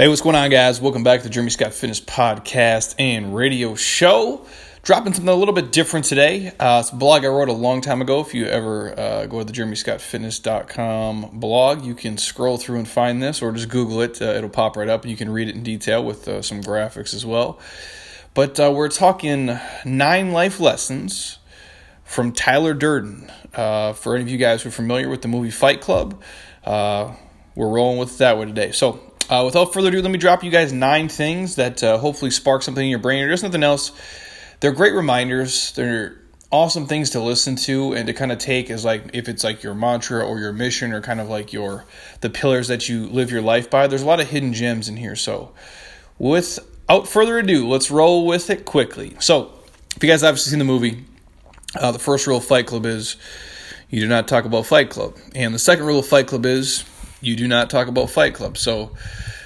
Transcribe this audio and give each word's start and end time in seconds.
Hey, 0.00 0.06
what's 0.06 0.20
going 0.20 0.36
on, 0.36 0.48
guys? 0.48 0.80
Welcome 0.80 1.02
back 1.02 1.22
to 1.22 1.24
the 1.24 1.28
Jeremy 1.28 1.50
Scott 1.50 1.74
Fitness 1.74 2.00
Podcast 2.00 2.94
and 3.00 3.34
Radio 3.34 3.74
Show. 3.74 4.46
Dropping 4.84 5.12
something 5.12 5.28
a 5.28 5.34
little 5.34 5.52
bit 5.52 5.72
different 5.72 6.04
today. 6.06 6.52
Uh, 6.60 6.78
it's 6.78 6.90
a 6.90 6.94
blog 6.94 7.24
I 7.24 7.26
wrote 7.26 7.48
a 7.48 7.52
long 7.52 7.80
time 7.80 8.00
ago. 8.00 8.20
If 8.20 8.32
you 8.32 8.46
ever 8.46 8.96
uh, 8.96 9.26
go 9.26 9.40
to 9.40 9.44
the 9.44 9.52
JeremyScottFitness.com 9.52 11.40
blog, 11.40 11.84
you 11.84 11.96
can 11.96 12.16
scroll 12.16 12.58
through 12.58 12.78
and 12.78 12.86
find 12.86 13.20
this, 13.20 13.42
or 13.42 13.50
just 13.50 13.70
Google 13.70 14.00
it. 14.00 14.22
Uh, 14.22 14.26
it'll 14.26 14.48
pop 14.48 14.76
right 14.76 14.88
up, 14.88 15.02
and 15.02 15.10
you 15.10 15.16
can 15.16 15.30
read 15.30 15.48
it 15.48 15.56
in 15.56 15.64
detail 15.64 16.04
with 16.04 16.28
uh, 16.28 16.42
some 16.42 16.62
graphics 16.62 17.12
as 17.12 17.26
well. 17.26 17.58
But 18.34 18.60
uh, 18.60 18.70
we're 18.72 18.90
talking 18.90 19.58
nine 19.84 20.30
life 20.30 20.60
lessons 20.60 21.40
from 22.04 22.30
Tyler 22.30 22.72
Durden. 22.72 23.32
Uh, 23.52 23.94
for 23.94 24.14
any 24.14 24.22
of 24.22 24.30
you 24.30 24.38
guys 24.38 24.62
who 24.62 24.68
are 24.68 24.70
familiar 24.70 25.08
with 25.08 25.22
the 25.22 25.28
movie 25.28 25.50
Fight 25.50 25.80
Club, 25.80 26.22
we're 26.64 27.68
rolling 27.68 27.98
with 27.98 28.18
that 28.18 28.38
one 28.38 28.46
today. 28.46 28.70
So 28.70 29.07
uh, 29.28 29.42
without 29.44 29.72
further 29.72 29.88
ado, 29.88 30.02
let 30.02 30.10
me 30.10 30.18
drop 30.18 30.42
you 30.42 30.50
guys 30.50 30.72
nine 30.72 31.08
things 31.08 31.56
that 31.56 31.82
uh, 31.82 31.98
hopefully 31.98 32.30
spark 32.30 32.62
something 32.62 32.84
in 32.84 32.90
your 32.90 32.98
brain 32.98 33.22
or 33.22 33.30
just 33.30 33.42
nothing 33.42 33.62
else. 33.62 33.92
They're 34.60 34.72
great 34.72 34.94
reminders. 34.94 35.72
They're 35.72 36.18
awesome 36.50 36.86
things 36.86 37.10
to 37.10 37.20
listen 37.20 37.56
to 37.56 37.92
and 37.92 38.06
to 38.06 38.14
kind 38.14 38.32
of 38.32 38.38
take 38.38 38.70
as 38.70 38.84
like 38.84 39.10
if 39.12 39.28
it's 39.28 39.44
like 39.44 39.62
your 39.62 39.74
mantra 39.74 40.26
or 40.26 40.38
your 40.38 40.52
mission 40.52 40.92
or 40.92 41.02
kind 41.02 41.20
of 41.20 41.28
like 41.28 41.52
your 41.52 41.84
the 42.22 42.30
pillars 42.30 42.68
that 42.68 42.88
you 42.88 43.06
live 43.08 43.30
your 43.30 43.42
life 43.42 43.68
by. 43.70 43.86
There's 43.86 44.02
a 44.02 44.06
lot 44.06 44.20
of 44.20 44.30
hidden 44.30 44.54
gems 44.54 44.88
in 44.88 44.96
here. 44.96 45.14
So 45.14 45.52
without 46.18 47.06
further 47.06 47.38
ado, 47.38 47.68
let's 47.68 47.90
roll 47.90 48.26
with 48.26 48.50
it 48.50 48.64
quickly. 48.64 49.16
So 49.20 49.52
if 49.94 50.02
you 50.02 50.08
guys 50.08 50.22
obviously 50.22 50.50
seen 50.50 50.58
the 50.58 50.64
movie, 50.64 51.04
uh, 51.78 51.92
the 51.92 51.98
first 51.98 52.26
rule 52.26 52.38
of 52.38 52.44
Fight 52.44 52.66
Club 52.66 52.86
is 52.86 53.16
you 53.90 54.00
do 54.00 54.08
not 54.08 54.26
talk 54.26 54.44
about 54.44 54.66
Fight 54.66 54.90
Club, 54.90 55.16
and 55.34 55.54
the 55.54 55.58
second 55.58 55.86
rule 55.86 55.98
of 55.98 56.06
Fight 56.06 56.26
Club 56.26 56.46
is 56.46 56.84
you 57.20 57.36
do 57.36 57.48
not 57.48 57.70
talk 57.70 57.88
about 57.88 58.10
Fight 58.10 58.34
Club. 58.34 58.56
So 58.56 58.92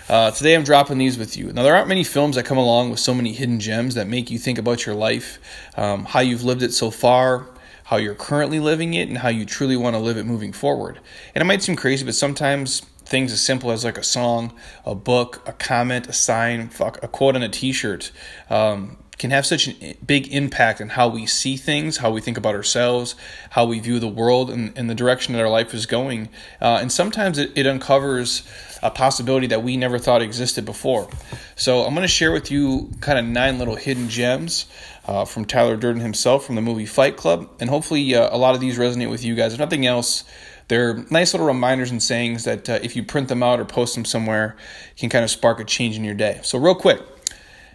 uh, 0.09 0.31
today 0.31 0.55
I'm 0.55 0.65
dropping 0.65 0.99
these 0.99 1.17
with 1.17 1.37
you. 1.37 1.53
Now, 1.53 1.63
there 1.63 1.75
aren't 1.75 1.89
many 1.89 2.05
films 2.05 2.37
that 2.37 2.45
come 2.45 2.59
along 2.59 2.91
with 2.91 3.01
so 3.01 3.15
many 3.15 3.33
hidden 3.33 3.61
gems 3.61 3.95
that 3.95 4.07
make 4.07 4.31
you 4.31 4.39
think 4.39 4.59
about 4.59 4.85
your 4.85 4.95
life, 4.95 5.39
um, 5.77 6.05
how 6.05 6.21
you've 6.21 6.45
lived 6.45 6.63
it 6.63 6.73
so 6.73 6.91
far, 6.91 7.47
how 7.85 7.97
you're 7.97 8.15
currently 8.15 8.61
living 8.61 8.95
it, 8.95 9.09
and 9.09 9.19
how 9.19 9.29
you 9.29 9.45
truly 9.45 9.77
want 9.77 9.95
to 9.95 10.01
live 10.01 10.17
it 10.17 10.25
moving 10.25 10.53
forward. 10.53 11.01
And 11.35 11.43
it 11.43 11.45
might 11.47 11.63
seem 11.63 11.77
crazy, 11.77 12.05
but 12.05 12.15
sometimes 12.15 12.81
things 13.05 13.33
as 13.33 13.41
simple 13.41 13.71
as 13.71 13.85
like 13.85 13.99
a 13.99 14.05
song, 14.05 14.53
a 14.85 14.95
book, 14.95 15.43
a 15.47 15.53
comment, 15.53 16.07
a 16.09 16.13
sign, 16.13 16.69
fuck 16.69 17.03
a 17.03 17.09
quote 17.09 17.37
on 17.37 17.43
a 17.43 17.49
t 17.49 17.73
shirt, 17.73 18.13
um, 18.51 18.97
can 19.19 19.31
have 19.31 19.47
such 19.47 19.69
a 19.69 19.95
big 20.05 20.33
impact 20.33 20.81
on 20.81 20.89
how 20.89 21.07
we 21.07 21.27
see 21.27 21.57
things, 21.57 21.99
how 21.99 22.11
we 22.11 22.21
think 22.21 22.37
about 22.37 22.55
ourselves, 22.55 23.15
how 23.51 23.65
we 23.65 23.79
view 23.79 23.99
the 23.99 24.09
world, 24.09 24.51
and, 24.51 24.77
and 24.77 24.89
the 24.91 24.95
direction 24.95 25.35
that 25.35 25.41
our 25.41 25.51
life 25.51 25.75
is 25.75 25.87
going. 25.87 26.29
Uh, 26.61 26.79
and 26.81 26.91
sometimes 26.91 27.39
it, 27.39 27.53
it, 27.55 27.67
uncovers 27.67 28.43
a 28.83 28.91
possibility 28.91 29.47
that 29.47 29.63
we 29.63 29.77
never 29.77 29.99
thought 29.99 30.23
existed 30.23 30.65
before. 30.65 31.09
So 31.55 31.83
I'm 31.83 31.95
going 31.95 32.03
to 32.03 32.09
share 32.09 32.33
with 32.33 32.51
you 32.51 32.91
kind 33.01 33.19
of 33.19 33.25
nine 33.25 33.59
little 33.59 33.77
hidden 33.77 34.09
gems 34.09 34.67
uh, 35.07 35.25
from 35.25 35.45
Tyler 35.45 35.77
Durden 35.77 36.01
himself 36.01 36.45
from 36.45 36.57
the 36.57 36.63
movie 36.63 36.87
Fight 36.87 37.17
Club. 37.17 37.49
And 37.61 37.71
hopefully, 37.71 38.15
uh, 38.15 38.35
a 38.35 38.39
lot 38.39 38.55
of 38.55 38.61
these 38.61 38.79
resonate 38.79 39.11
with 39.11 39.25
you 39.25 39.35
guys. 39.35 39.53
If 39.53 39.61
nothing 39.61 39.87
else, 39.87 40.25
they're 40.67 41.05
nice 41.11 41.35
little 41.35 41.47
reminders 41.47 41.91
and 41.91 42.03
sayings 42.03 42.45
that 42.45 42.69
uh, 42.69 42.79
if 42.83 42.97
you 42.97 43.05
print 43.05 43.29
them 43.29 43.43
out 43.43 43.61
or 43.61 43.65
post 43.65 43.95
them 43.95 44.05
somewhere, 44.05 44.57
can 44.97 45.11
kind 45.11 45.23
of 45.23 45.31
spark 45.31 45.61
a 45.61 45.65
change 45.65 45.97
in 45.97 46.03
your 46.03 46.15
day. 46.15 46.41
So, 46.43 46.59
real 46.59 46.75
quick, 46.75 47.01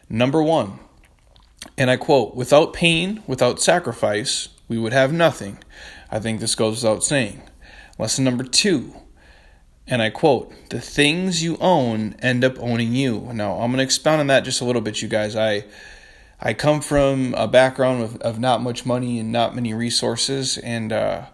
number 0.10 0.42
one 0.44 0.80
and 1.78 1.90
I 1.90 1.98
quote, 1.98 2.36
without 2.36 2.74
pain, 2.74 3.24
without 3.28 3.62
sacrifice, 3.62 4.50
we 4.68 4.78
would 4.78 4.94
have 4.94 5.12
nothing. 5.12 5.58
I 6.12 6.20
think 6.20 6.40
this 6.40 6.56
goes 6.56 6.84
without 6.84 7.04
saying. 7.04 7.42
Lesson 7.98 8.24
number 8.24 8.44
two, 8.44 8.94
and 9.88 10.02
I 10.02 10.10
quote, 10.10 10.54
the 10.70 10.80
things 10.82 11.42
you 11.42 11.58
own 11.60 12.16
end 12.20 12.44
up 12.44 12.60
owning 12.60 12.94
you. 12.94 13.30
Now, 13.34 13.54
I'm 13.54 13.72
going 13.72 13.78
to 13.78 13.84
expound 13.84 14.22
on 14.22 14.28
that 14.28 14.42
just 14.42 14.62
a 14.62 14.66
little 14.66 14.82
bit, 14.82 15.02
you 15.02 15.08
guys. 15.08 15.36
I. 15.36 15.66
I 16.40 16.54
come 16.54 16.82
from 16.82 17.34
a 17.34 17.48
background 17.48 18.04
of, 18.04 18.18
of 18.18 18.40
not 18.40 18.62
much 18.62 18.86
money 18.86 19.18
and 19.18 19.32
not 19.32 19.56
many 19.56 19.74
resources, 19.74 20.60
and 20.60 20.94
uh, 20.94 21.26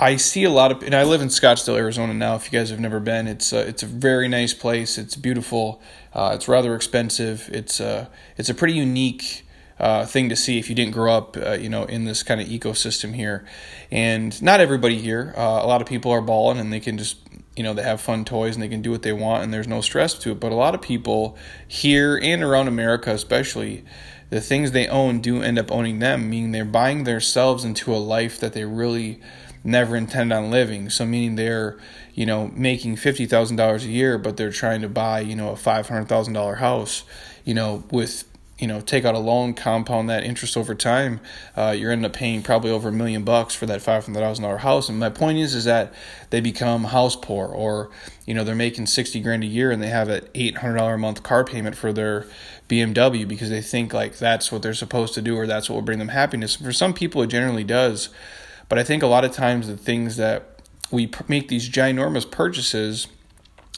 I 0.00 0.14
see 0.16 0.44
a 0.44 0.50
lot 0.50 0.70
of, 0.70 0.82
and 0.84 0.94
I 0.94 1.02
live 1.02 1.22
in 1.22 1.28
Scottsdale, 1.28 1.76
Arizona 1.76 2.14
now. 2.14 2.36
If 2.36 2.52
you 2.52 2.56
guys 2.56 2.70
have 2.70 2.78
never 2.78 3.00
been, 3.00 3.26
it's 3.26 3.52
a, 3.52 3.66
it's 3.66 3.82
a 3.82 3.86
very 3.86 4.28
nice 4.28 4.54
place. 4.54 4.96
It's 4.96 5.16
beautiful. 5.16 5.82
Uh, 6.12 6.32
it's 6.34 6.46
rather 6.46 6.76
expensive. 6.76 7.50
It's 7.52 7.80
a, 7.80 7.86
uh, 7.86 8.06
it's 8.36 8.48
a 8.48 8.54
pretty 8.54 8.74
unique 8.74 9.44
uh, 9.80 10.06
thing 10.06 10.28
to 10.28 10.36
see 10.36 10.56
if 10.58 10.68
you 10.68 10.76
didn't 10.76 10.92
grow 10.92 11.12
up, 11.12 11.36
uh, 11.36 11.52
you 11.52 11.68
know, 11.68 11.82
in 11.84 12.04
this 12.04 12.22
kind 12.22 12.40
of 12.40 12.46
ecosystem 12.46 13.14
here. 13.14 13.44
And 13.90 14.40
not 14.40 14.60
everybody 14.60 15.00
here. 15.00 15.34
Uh, 15.36 15.40
a 15.40 15.66
lot 15.66 15.82
of 15.82 15.88
people 15.88 16.12
are 16.12 16.20
balling 16.20 16.58
and 16.58 16.72
they 16.72 16.80
can 16.80 16.96
just, 16.96 17.18
you 17.56 17.64
know, 17.64 17.74
they 17.74 17.82
have 17.82 18.00
fun 18.00 18.24
toys 18.24 18.54
and 18.54 18.62
they 18.62 18.68
can 18.68 18.82
do 18.82 18.92
what 18.92 19.02
they 19.02 19.12
want 19.12 19.42
and 19.42 19.52
there's 19.52 19.68
no 19.68 19.80
stress 19.80 20.14
to 20.14 20.30
it. 20.30 20.38
But 20.38 20.52
a 20.52 20.56
lot 20.56 20.76
of 20.76 20.82
people 20.82 21.36
here 21.66 22.20
and 22.22 22.44
around 22.44 22.68
America, 22.68 23.10
especially, 23.10 23.84
the 24.30 24.40
things 24.40 24.72
they 24.72 24.86
own 24.86 25.20
do 25.20 25.42
end 25.42 25.58
up 25.58 25.72
owning 25.72 25.98
them, 25.98 26.28
meaning 26.28 26.52
they're 26.52 26.64
buying 26.64 27.04
themselves 27.04 27.64
into 27.64 27.92
a 27.94 27.96
life 27.96 28.38
that 28.40 28.52
they 28.52 28.64
really 28.64 29.20
never 29.68 29.96
intend 29.96 30.32
on 30.32 30.50
living. 30.50 30.90
So 30.90 31.06
meaning 31.06 31.36
they're, 31.36 31.78
you 32.14 32.26
know, 32.26 32.50
making 32.54 32.96
fifty 32.96 33.26
thousand 33.26 33.56
dollars 33.56 33.84
a 33.84 33.88
year, 33.88 34.18
but 34.18 34.36
they're 34.36 34.50
trying 34.50 34.80
to 34.82 34.88
buy, 34.88 35.20
you 35.20 35.36
know, 35.36 35.50
a 35.50 35.56
five 35.56 35.88
hundred 35.88 36.08
thousand 36.08 36.32
dollar 36.34 36.56
house, 36.56 37.04
you 37.44 37.54
know, 37.54 37.84
with 37.90 38.24
you 38.58 38.66
know 38.66 38.80
take 38.80 39.04
out 39.04 39.14
a 39.14 39.18
loan, 39.18 39.54
compound 39.54 40.10
that 40.10 40.24
interest 40.24 40.56
over 40.56 40.74
time, 40.74 41.20
uh, 41.56 41.74
you're 41.76 41.92
ending 41.92 42.06
up 42.06 42.12
paying 42.12 42.42
probably 42.42 42.70
over 42.70 42.88
a 42.88 42.92
million 42.92 43.22
bucks 43.22 43.54
for 43.54 43.66
that 43.66 43.80
five 43.80 44.04
hundred 44.04 44.20
thousand 44.20 44.42
dollar 44.42 44.58
house. 44.58 44.88
And 44.88 44.98
my 44.98 45.10
point 45.10 45.38
is, 45.38 45.54
is 45.54 45.64
that 45.64 45.92
they 46.30 46.40
become 46.40 46.84
house 46.84 47.14
poor, 47.14 47.46
or 47.46 47.90
you 48.26 48.34
know 48.34 48.42
they're 48.44 48.56
making 48.56 48.86
sixty 48.86 49.20
grand 49.20 49.44
a 49.44 49.46
year 49.46 49.70
and 49.70 49.82
they 49.82 49.88
have 49.88 50.08
an 50.08 50.26
eight 50.34 50.56
hundred 50.58 50.78
dollar 50.78 50.94
a 50.94 50.98
month 50.98 51.22
car 51.22 51.44
payment 51.44 51.76
for 51.76 51.92
their 51.92 52.26
BMW 52.68 53.26
because 53.26 53.48
they 53.48 53.62
think 53.62 53.92
like 53.94 54.18
that's 54.18 54.52
what 54.52 54.62
they're 54.62 54.74
supposed 54.74 55.14
to 55.14 55.22
do 55.22 55.36
or 55.36 55.46
that's 55.46 55.70
what 55.70 55.76
will 55.76 55.82
bring 55.82 55.98
them 55.98 56.08
happiness. 56.08 56.56
For 56.56 56.72
some 56.72 56.92
people, 56.92 57.22
it 57.22 57.28
generally 57.28 57.64
does, 57.64 58.10
but 58.68 58.78
I 58.78 58.84
think 58.84 59.02
a 59.02 59.06
lot 59.06 59.24
of 59.24 59.32
times 59.32 59.66
the 59.68 59.76
things 59.76 60.16
that 60.16 60.60
we 60.90 61.10
make 61.28 61.48
these 61.48 61.68
ginormous 61.68 62.30
purchases 62.30 63.08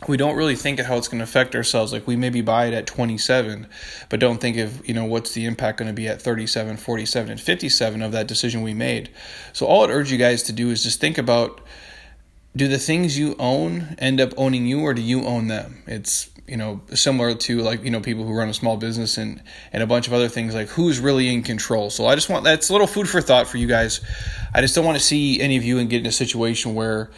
we 0.08 0.16
don't 0.16 0.36
really 0.36 0.56
think 0.56 0.80
of 0.80 0.86
how 0.86 0.96
it's 0.96 1.08
going 1.08 1.18
to 1.18 1.24
affect 1.24 1.54
ourselves. 1.54 1.92
Like 1.92 2.06
we 2.06 2.16
maybe 2.16 2.40
buy 2.40 2.66
it 2.66 2.74
at 2.74 2.86
27 2.86 3.66
but 4.08 4.20
don't 4.20 4.40
think 4.40 4.56
of 4.56 4.86
you 4.86 4.94
know 4.94 5.04
what's 5.04 5.32
the 5.32 5.44
impact 5.44 5.78
going 5.78 5.88
to 5.88 5.94
be 5.94 6.08
at 6.08 6.22
37 6.22 6.76
47 6.76 7.30
and 7.32 7.40
57 7.40 8.02
of 8.02 8.12
that 8.12 8.26
decision 8.26 8.62
we 8.62 8.74
made. 8.74 9.10
So 9.52 9.66
all 9.66 9.84
i'd 9.84 9.90
urge 9.90 10.10
you 10.10 10.18
guys 10.18 10.42
to 10.44 10.52
do 10.52 10.70
is 10.70 10.82
just 10.82 11.00
think 11.00 11.18
about 11.18 11.60
do 12.56 12.68
the 12.68 12.78
things 12.78 13.18
you 13.18 13.36
own 13.38 13.94
end 13.98 14.20
up 14.20 14.32
owning 14.36 14.66
you 14.66 14.80
or 14.80 14.94
do 14.94 15.02
you 15.02 15.24
own 15.24 15.48
them? 15.48 15.82
It's 15.86 16.30
you 16.46 16.56
know 16.56 16.80
similar 16.94 17.34
to 17.34 17.60
like 17.60 17.84
you 17.84 17.90
know 17.90 18.00
people 18.00 18.24
who 18.24 18.34
run 18.34 18.48
a 18.48 18.54
small 18.54 18.76
business 18.76 19.18
and 19.18 19.40
and 19.72 19.82
a 19.82 19.86
bunch 19.86 20.08
of 20.08 20.12
other 20.12 20.28
things 20.28 20.52
like 20.52 20.68
who's 20.68 20.98
really 20.98 21.32
in 21.32 21.42
control? 21.42 21.90
So 21.90 22.06
i 22.06 22.14
just 22.14 22.28
want 22.28 22.44
that's 22.44 22.68
a 22.68 22.72
little 22.72 22.88
food 22.88 23.08
for 23.08 23.20
thought 23.20 23.46
for 23.46 23.56
you 23.56 23.66
guys. 23.66 24.00
I 24.52 24.60
just 24.60 24.74
don't 24.74 24.84
want 24.84 24.98
to 24.98 25.04
see 25.04 25.40
any 25.40 25.56
of 25.56 25.64
you 25.64 25.78
and 25.78 25.88
get 25.88 26.00
in 26.00 26.06
a 26.06 26.12
situation 26.12 26.74
where 26.74 27.10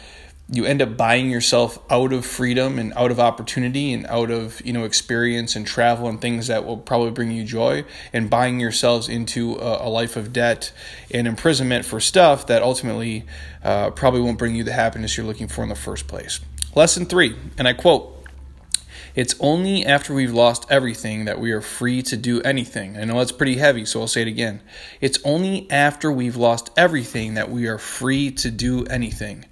you 0.49 0.65
end 0.65 0.81
up 0.81 0.97
buying 0.97 1.29
yourself 1.29 1.79
out 1.89 2.11
of 2.11 2.25
freedom 2.25 2.77
and 2.77 2.93
out 2.95 3.11
of 3.11 3.19
opportunity 3.19 3.93
and 3.93 4.05
out 4.07 4.29
of 4.29 4.63
you 4.65 4.73
know 4.73 4.83
experience 4.83 5.55
and 5.55 5.65
travel 5.65 6.07
and 6.07 6.19
things 6.19 6.47
that 6.47 6.65
will 6.65 6.77
probably 6.77 7.11
bring 7.11 7.31
you 7.31 7.43
joy 7.43 7.83
and 8.11 8.29
buying 8.29 8.59
yourselves 8.59 9.07
into 9.07 9.55
a, 9.55 9.87
a 9.87 9.89
life 9.89 10.15
of 10.15 10.33
debt 10.33 10.71
and 11.11 11.27
imprisonment 11.27 11.85
for 11.85 11.99
stuff 11.99 12.47
that 12.47 12.61
ultimately 12.61 13.25
uh, 13.63 13.89
probably 13.91 14.21
won't 14.21 14.37
bring 14.37 14.55
you 14.55 14.63
the 14.63 14.73
happiness 14.73 15.15
you're 15.15 15.25
looking 15.25 15.47
for 15.47 15.63
in 15.63 15.69
the 15.69 15.75
first 15.75 16.07
place. 16.07 16.39
Lesson 16.75 17.05
three 17.05 17.35
and 17.57 17.67
i 17.67 17.73
quote 17.73 18.12
it's 19.15 19.35
only 19.39 19.85
after 19.85 20.13
we've 20.13 20.33
lost 20.33 20.65
everything 20.69 21.25
that 21.25 21.39
we 21.39 21.51
are 21.51 21.61
free 21.61 22.01
to 22.03 22.17
do 22.17 22.41
anything. 22.41 22.97
I 22.97 23.05
know 23.05 23.19
that's 23.19 23.31
pretty 23.31 23.57
heavy, 23.57 23.85
so 23.85 24.01
I'll 24.01 24.07
say 24.07 24.23
it 24.23 24.27
again. 24.27 24.61
It's 25.01 25.19
only 25.23 25.69
after 25.69 26.11
we've 26.11 26.35
lost 26.35 26.71
everything 26.75 27.35
that 27.35 27.49
we 27.49 27.67
are 27.67 27.77
free 27.77 28.31
to 28.31 28.49
do 28.49 28.85
anything. 28.85 29.45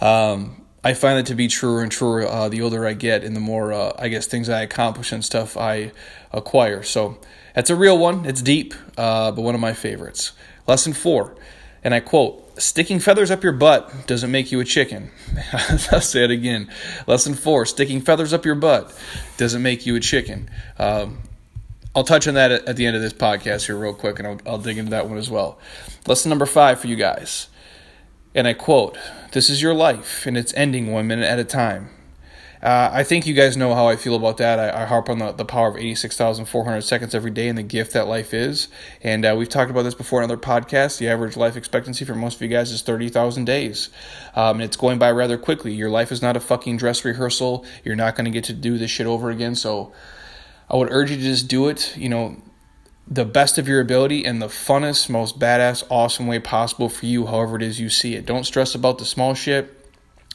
Um, 0.00 0.66
I 0.82 0.94
find 0.94 1.18
that 1.18 1.26
to 1.26 1.34
be 1.34 1.48
truer 1.48 1.82
and 1.82 1.90
truer 1.90 2.26
uh, 2.26 2.48
the 2.48 2.62
older 2.62 2.86
I 2.86 2.92
get 2.92 3.24
and 3.24 3.34
the 3.34 3.40
more, 3.40 3.72
uh, 3.72 3.92
I 3.98 4.08
guess, 4.08 4.26
things 4.26 4.48
I 4.48 4.62
accomplish 4.62 5.10
and 5.10 5.24
stuff 5.24 5.56
I 5.56 5.92
acquire. 6.32 6.82
So 6.82 7.18
that's 7.54 7.70
a 7.70 7.76
real 7.76 7.98
one. 7.98 8.24
It's 8.24 8.42
deep, 8.42 8.74
uh, 8.96 9.32
but 9.32 9.42
one 9.42 9.54
of 9.54 9.60
my 9.60 9.72
favorites. 9.72 10.32
Lesson 10.66 10.92
four, 10.92 11.34
and 11.86 11.94
I 11.94 12.00
quote 12.00 12.60
Sticking 12.60 12.98
feathers 12.98 13.30
up 13.30 13.44
your 13.44 13.52
butt 13.52 14.08
doesn't 14.08 14.30
make 14.30 14.50
you 14.50 14.58
a 14.58 14.64
chicken. 14.64 15.12
I'll 15.92 16.00
say 16.00 16.24
it 16.24 16.32
again. 16.32 16.68
Lesson 17.06 17.34
four 17.34 17.64
sticking 17.64 18.00
feathers 18.00 18.32
up 18.32 18.44
your 18.44 18.56
butt 18.56 18.92
doesn't 19.36 19.62
make 19.62 19.86
you 19.86 19.94
a 19.94 20.00
chicken. 20.00 20.50
Um, 20.78 21.20
I'll 21.94 22.02
touch 22.02 22.26
on 22.26 22.34
that 22.34 22.50
at 22.50 22.76
the 22.76 22.86
end 22.86 22.96
of 22.96 23.02
this 23.02 23.12
podcast 23.12 23.66
here, 23.66 23.76
real 23.76 23.94
quick, 23.94 24.18
and 24.18 24.26
I'll, 24.26 24.40
I'll 24.46 24.58
dig 24.58 24.78
into 24.78 24.90
that 24.90 25.08
one 25.08 25.16
as 25.16 25.30
well. 25.30 25.60
Lesson 26.08 26.28
number 26.28 26.46
five 26.46 26.80
for 26.80 26.88
you 26.88 26.96
guys. 26.96 27.48
And 28.34 28.48
I 28.48 28.52
quote 28.52 28.98
This 29.30 29.48
is 29.48 29.62
your 29.62 29.74
life, 29.74 30.26
and 30.26 30.36
it's 30.36 30.52
ending 30.54 30.90
one 30.90 31.06
minute 31.06 31.26
at 31.26 31.38
a 31.38 31.44
time. 31.44 31.90
Uh, 32.66 32.90
I 32.92 33.04
think 33.04 33.28
you 33.28 33.34
guys 33.34 33.56
know 33.56 33.76
how 33.76 33.86
I 33.86 33.94
feel 33.94 34.16
about 34.16 34.38
that. 34.38 34.58
I, 34.58 34.82
I 34.82 34.86
harp 34.86 35.08
on 35.08 35.20
the, 35.20 35.30
the 35.30 35.44
power 35.44 35.68
of 35.68 35.76
86,400 35.76 36.80
seconds 36.80 37.14
every 37.14 37.30
day 37.30 37.46
and 37.46 37.56
the 37.56 37.62
gift 37.62 37.92
that 37.92 38.08
life 38.08 38.34
is. 38.34 38.66
And 39.04 39.24
uh, 39.24 39.36
we've 39.38 39.48
talked 39.48 39.70
about 39.70 39.84
this 39.84 39.94
before 39.94 40.20
in 40.20 40.24
other 40.24 40.36
podcasts. 40.36 40.98
The 40.98 41.08
average 41.08 41.36
life 41.36 41.56
expectancy 41.56 42.04
for 42.04 42.16
most 42.16 42.34
of 42.34 42.42
you 42.42 42.48
guys 42.48 42.72
is 42.72 42.82
30,000 42.82 43.44
days. 43.44 43.90
Um, 44.34 44.56
and 44.56 44.64
it's 44.64 44.76
going 44.76 44.98
by 44.98 45.12
rather 45.12 45.38
quickly. 45.38 45.74
Your 45.74 45.90
life 45.90 46.10
is 46.10 46.20
not 46.20 46.36
a 46.36 46.40
fucking 46.40 46.76
dress 46.78 47.04
rehearsal. 47.04 47.64
You're 47.84 47.94
not 47.94 48.16
going 48.16 48.24
to 48.24 48.32
get 48.32 48.42
to 48.46 48.52
do 48.52 48.78
this 48.78 48.90
shit 48.90 49.06
over 49.06 49.30
again. 49.30 49.54
So 49.54 49.92
I 50.68 50.74
would 50.74 50.90
urge 50.90 51.12
you 51.12 51.18
to 51.18 51.22
just 51.22 51.46
do 51.46 51.68
it, 51.68 51.96
you 51.96 52.08
know, 52.08 52.42
the 53.06 53.24
best 53.24 53.58
of 53.58 53.68
your 53.68 53.80
ability 53.80 54.24
and 54.24 54.42
the 54.42 54.48
funnest, 54.48 55.08
most 55.08 55.38
badass, 55.38 55.84
awesome 55.88 56.26
way 56.26 56.40
possible 56.40 56.88
for 56.88 57.06
you, 57.06 57.26
however 57.26 57.54
it 57.54 57.62
is 57.62 57.78
you 57.78 57.90
see 57.90 58.16
it. 58.16 58.26
Don't 58.26 58.42
stress 58.42 58.74
about 58.74 58.98
the 58.98 59.04
small 59.04 59.34
shit 59.34 59.85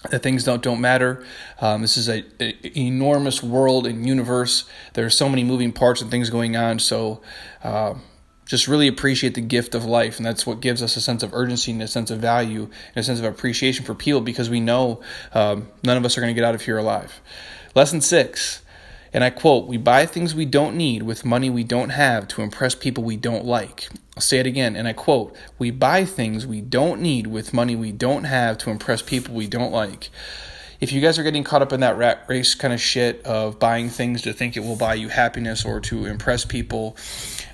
the 0.09 0.19
things 0.19 0.44
don't 0.44 0.63
don't 0.63 0.81
matter. 0.81 1.24
Um, 1.59 1.81
this 1.81 1.98
is 1.98 2.09
a, 2.09 2.24
a, 2.39 2.80
enormous 2.80 3.44
world 3.44 3.86
and 3.86 4.06
universe. 4.06 4.65
There 4.94 5.06
are 5.06 5.12
so 5.12 5.30
many 5.30 5.44
moving 5.44 5.71
parts 5.71 6.01
and 6.01 6.09
things 6.09 6.30
going 6.30 6.56
on. 6.56 6.80
So, 6.80 7.21
uh, 7.63 7.95
just 8.45 8.68
really 8.68 8.88
appreciate 8.88 9.36
the 9.36 9.42
gift 9.42 9.75
of 9.75 9.86
life, 9.86 10.18
and 10.18 10.25
that's 10.25 10.45
what 10.45 10.59
gives 10.59 10.81
us 10.81 10.98
a 10.98 11.01
sense 11.01 11.24
of 11.24 11.33
urgency 11.33 11.71
and 11.71 11.81
a 11.81 11.88
sense 11.88 12.12
of 12.12 12.19
value 12.19 12.63
and 12.63 12.98
a 12.98 13.03
sense 13.03 13.19
of 13.19 13.25
appreciation 13.25 13.86
for 13.86 13.94
people 13.94 14.21
because 14.21 14.50
we 14.50 14.59
know 14.59 15.01
um, 15.33 15.68
none 15.83 15.95
of 15.95 16.04
us 16.04 16.18
are 16.18 16.21
going 16.21 16.33
to 16.33 16.39
get 16.39 16.45
out 16.45 16.56
of 16.56 16.62
here 16.62 16.77
alive. 16.77 17.21
Lesson 17.75 18.01
six. 18.01 18.60
And 19.13 19.23
I 19.23 19.29
quote, 19.29 19.67
We 19.67 19.77
buy 19.77 20.05
things 20.05 20.33
we 20.33 20.45
don't 20.45 20.75
need 20.75 21.03
with 21.03 21.25
money 21.25 21.49
we 21.49 21.63
don't 21.63 21.89
have 21.89 22.27
to 22.29 22.41
impress 22.41 22.75
people 22.75 23.03
we 23.03 23.17
don't 23.17 23.45
like. 23.45 23.89
I'll 24.15 24.21
say 24.21 24.39
it 24.39 24.47
again, 24.47 24.75
and 24.75 24.87
I 24.87 24.93
quote, 24.93 25.35
We 25.59 25.71
buy 25.71 26.05
things 26.05 26.47
we 26.47 26.61
don't 26.61 27.01
need 27.01 27.27
with 27.27 27.53
money 27.53 27.75
we 27.75 27.91
don't 27.91 28.23
have 28.25 28.57
to 28.59 28.69
impress 28.69 29.01
people 29.01 29.35
we 29.35 29.47
don't 29.47 29.71
like. 29.71 30.09
If 30.79 30.91
you 30.91 30.99
guys 30.99 31.19
are 31.19 31.23
getting 31.23 31.43
caught 31.43 31.61
up 31.61 31.73
in 31.73 31.81
that 31.81 31.95
rat 31.95 32.25
race 32.27 32.55
kind 32.55 32.73
of 32.73 32.81
shit 32.81 33.23
of 33.23 33.59
buying 33.59 33.89
things 33.89 34.23
to 34.23 34.33
think 34.33 34.57
it 34.57 34.61
will 34.61 34.75
buy 34.75 34.95
you 34.95 35.09
happiness 35.09 35.63
or 35.63 35.79
to 35.81 36.05
impress 36.05 36.43
people, 36.43 36.97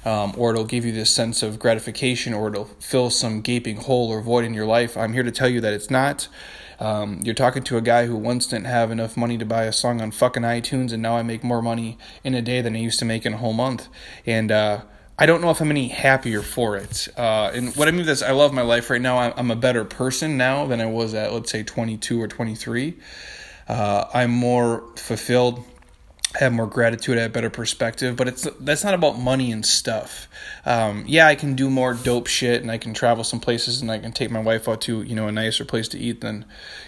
um, 0.06 0.34
or 0.38 0.52
it'll 0.52 0.64
give 0.64 0.86
you 0.86 0.94
this 0.94 1.12
sense 1.12 1.44
of 1.44 1.60
gratification 1.60 2.34
or 2.34 2.48
it'll 2.48 2.70
fill 2.80 3.10
some 3.10 3.42
gaping 3.42 3.76
hole 3.78 4.10
or 4.10 4.22
void 4.22 4.46
in 4.46 4.54
your 4.54 4.66
life, 4.66 4.96
I'm 4.96 5.12
here 5.12 5.24
to 5.24 5.32
tell 5.32 5.50
you 5.50 5.60
that 5.60 5.74
it's 5.74 5.90
not. 5.90 6.30
Um, 6.80 7.20
you're 7.24 7.36
talking 7.36 7.64
to 7.64 7.78
a 7.78 7.82
guy 7.82 8.06
who 8.06 8.16
once 8.16 8.48
didn't 8.48 8.66
have 8.66 8.92
enough 8.92 9.18
money 9.18 9.38
to 9.38 9.46
buy 9.46 9.64
a 9.64 9.74
song 9.74 10.02
on 10.02 10.12
fucking 10.12 10.44
iTunes, 10.44 10.94
and 10.94 11.02
now 11.02 11.18
I 11.18 11.24
make 11.24 11.44
more 11.44 11.62
money 11.62 11.98
in 12.24 12.36
a 12.36 12.42
day 12.42 12.62
than 12.62 12.76
I 12.76 12.80
used 12.80 13.00
to 13.00 13.06
make 13.06 13.26
in 13.26 13.34
a 13.34 13.38
whole 13.38 13.54
month. 13.54 13.88
And 14.26 14.52
uh, 14.52 14.82
I 15.18 15.26
don't 15.26 15.42
know 15.42 15.50
if 15.50 15.60
I'm 15.60 15.72
any 15.72 15.88
happier 15.88 16.42
for 16.42 16.78
it. 16.78 17.08
Uh, 17.18 17.52
and 17.54 17.76
what 17.76 17.88
I 17.88 17.92
mean 17.92 18.08
is, 18.08 18.22
I 18.22 18.32
love 18.32 18.54
my 18.54 18.62
life 18.62 18.90
right 18.90 19.02
now. 19.02 19.18
I'm 19.18 19.50
a 19.50 19.56
better 19.56 19.84
person 19.84 20.38
now 20.38 20.68
than 20.68 20.80
I 20.80 20.86
was 20.86 21.14
at, 21.16 21.34
let's 21.34 21.52
say, 21.52 21.64
22 21.64 22.22
or 22.22 22.28
23. 22.28 22.96
Uh, 23.68 24.06
I'm 24.14 24.32
more 24.32 24.84
fulfilled 24.96 25.64
have 26.36 26.52
more 26.52 26.68
gratitude, 26.68 27.18
I 27.18 27.22
have 27.22 27.34
better 27.34 27.50
perspective. 27.50 28.16
But 28.16 28.28
it's 28.28 28.48
that's 28.60 28.84
not 28.84 28.94
about 28.94 29.18
money 29.18 29.52
and 29.52 29.66
stuff. 29.66 30.28
Um, 30.66 31.04
yeah, 31.08 31.28
I 31.28 31.36
can 31.36 31.56
do 31.56 31.70
more 31.70 31.94
dope 31.94 32.28
shit, 32.28 32.62
and 32.62 32.70
I 32.70 32.78
can 32.78 32.94
travel 32.94 33.24
some 33.24 33.40
places, 33.40 33.82
and 33.82 33.92
I 33.92 34.00
can 34.00 34.12
take 34.12 34.30
my 34.30 34.40
wife 34.40 34.68
out 34.68 34.82
to 34.82 35.02
you 35.02 35.16
know 35.16 35.28
a 35.28 35.32
nicer 35.32 35.66
place 35.66 35.88
to 35.90 36.00
eat 36.00 36.22
than, 36.22 36.46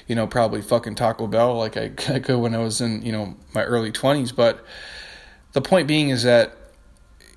you 0.08 0.16
know, 0.16 0.28
probably 0.28 0.62
fucking 0.62 0.96
Taco 0.96 1.28
Bell 1.28 1.58
like 1.58 1.78
I, 1.78 1.92
I 2.10 2.20
could 2.20 2.40
when 2.40 2.54
I 2.54 2.60
was 2.60 2.82
in 2.82 3.02
you 3.02 3.12
know 3.12 3.36
my 3.54 3.64
early 3.64 3.92
twenties. 3.92 4.32
But 4.32 4.64
the 5.54 5.62
point 5.62 5.88
being 5.88 6.10
is 6.10 6.24
that 6.24 6.56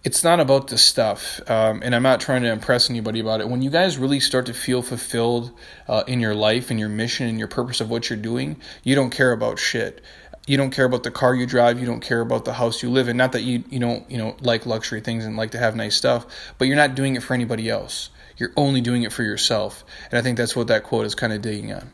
it's 0.05 0.25
not 0.25 0.41
about 0.41 0.67
the 0.67 0.79
stuff, 0.79 1.41
um, 1.49 1.81
and 1.85 1.95
I'm 1.95 2.03
not 2.03 2.21
trying 2.21 2.43
to 2.43 2.51
impress 2.51 2.91
anybody 2.91 3.21
about 3.21 3.41
it. 3.41 3.49
When 3.49 3.63
you 3.63 3.71
guys 3.71 3.99
really 3.99 4.19
start 4.19 4.47
to 4.47 4.55
feel 4.55 4.83
fulfilled 4.83 5.53
uh, 5.87 6.03
in 6.09 6.19
your 6.19 6.35
life 6.35 6.71
and 6.71 6.81
your 6.81 6.89
mission 6.89 7.29
and 7.29 7.39
your 7.39 7.47
purpose 7.47 7.81
of 7.81 7.89
what 7.89 8.11
you're 8.11 8.19
doing, 8.19 8.61
you 8.83 8.97
don't 8.97 9.11
care 9.11 9.31
about 9.31 9.61
shit 9.61 10.03
you 10.47 10.57
don't 10.57 10.71
care 10.71 10.85
about 10.85 11.05
the 11.05 11.11
car 11.11 11.35
you 11.35 11.47
drive 11.47 11.79
you 11.79 11.87
don't 11.87 12.01
care 12.01 12.21
about 12.21 12.45
the 12.45 12.53
house 12.53 12.83
you 12.83 12.91
live 12.91 13.09
in. 13.09 13.17
Not 13.17 13.33
that 13.33 13.43
you 13.43 13.65
you 13.71 13.79
don't 13.79 14.09
you 14.11 14.19
know 14.19 14.37
like 14.41 14.67
luxury 14.67 15.01
things 15.01 15.25
and 15.25 15.37
like 15.37 15.53
to 15.53 15.59
have 15.59 15.77
nice 15.77 15.97
stuff 15.97 16.27
but 16.59 16.67
you're 16.67 16.77
not 16.77 16.95
doing 16.95 17.17
it 17.17 17.23
for 17.23 17.35
anybody 17.35 17.69
else. 17.69 18.11
You're 18.37 18.53
only 18.57 18.81
doing 18.81 19.03
it 19.03 19.13
for 19.13 19.23
yourself. 19.23 19.85
And 20.11 20.19
i 20.19 20.23
think 20.23 20.37
that's 20.37 20.57
what 20.57 20.69
that 20.69 20.85
quote 20.85 21.07
is 21.07 21.15
kind 21.15 21.33
of 21.33 21.43
digging 21.43 21.73
on 21.73 21.93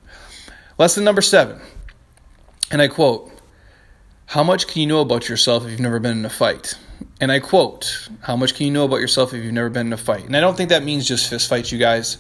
lesson 0.79 1.05
number 1.05 1.23
seven. 1.23 1.61
And 2.71 2.81
i 2.81 2.89
quote 2.89 3.31
how 4.27 4.45
much 4.45 4.67
can 4.67 4.83
you 4.83 4.87
know 4.87 5.01
about 5.01 5.29
yourself 5.29 5.65
if 5.65 5.71
you've 5.71 5.81
never 5.81 6.01
been 6.01 6.19
in 6.19 6.25
a 6.25 6.31
fight? 6.31 6.79
And 7.21 7.31
i 7.31 7.41
quote 7.41 8.09
how 8.21 8.37
much 8.37 8.55
can 8.55 8.67
you 8.67 8.73
know 8.73 8.85
about 8.85 9.01
yourself 9.01 9.35
if 9.35 9.45
you've 9.45 9.53
never 9.53 9.71
been 9.71 9.89
in 9.89 9.93
a 9.93 9.99
fight? 9.99 10.25
And 10.25 10.37
i 10.37 10.41
don't 10.41 10.57
think 10.57 10.71
that 10.71 10.85
means 10.85 11.07
just 11.07 11.29
fist 11.29 11.49
fights 11.51 11.71
you 11.71 11.79
guys 11.79 12.17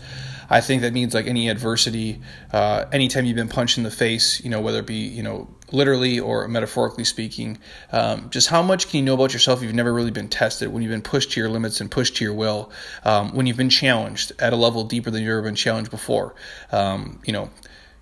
I 0.50 0.60
think 0.60 0.82
that 0.82 0.92
means 0.92 1.14
like 1.14 1.26
any 1.26 1.48
adversity, 1.48 2.20
uh, 2.52 2.86
anytime 2.92 3.26
you've 3.26 3.36
been 3.36 3.48
punched 3.48 3.76
in 3.76 3.84
the 3.84 3.90
face, 3.90 4.40
you 4.42 4.50
know, 4.50 4.60
whether 4.60 4.78
it 4.78 4.86
be, 4.86 4.94
you 4.94 5.22
know, 5.22 5.48
literally 5.72 6.18
or 6.18 6.48
metaphorically 6.48 7.04
speaking, 7.04 7.58
um, 7.92 8.30
just 8.30 8.48
how 8.48 8.62
much 8.62 8.88
can 8.88 8.98
you 8.98 9.04
know 9.04 9.14
about 9.14 9.32
yourself 9.32 9.58
if 9.58 9.66
you've 9.66 9.74
never 9.74 9.92
really 9.92 10.10
been 10.10 10.28
tested, 10.28 10.72
when 10.72 10.82
you've 10.82 10.90
been 10.92 11.02
pushed 11.02 11.32
to 11.32 11.40
your 11.40 11.50
limits 11.50 11.80
and 11.80 11.90
pushed 11.90 12.16
to 12.16 12.24
your 12.24 12.32
will, 12.32 12.72
um, 13.04 13.34
when 13.34 13.46
you've 13.46 13.56
been 13.56 13.68
challenged 13.68 14.32
at 14.38 14.52
a 14.52 14.56
level 14.56 14.84
deeper 14.84 15.10
than 15.10 15.22
you've 15.22 15.30
ever 15.30 15.42
been 15.42 15.54
challenged 15.54 15.90
before. 15.90 16.34
Um, 16.72 17.20
you 17.26 17.32
know, 17.32 17.50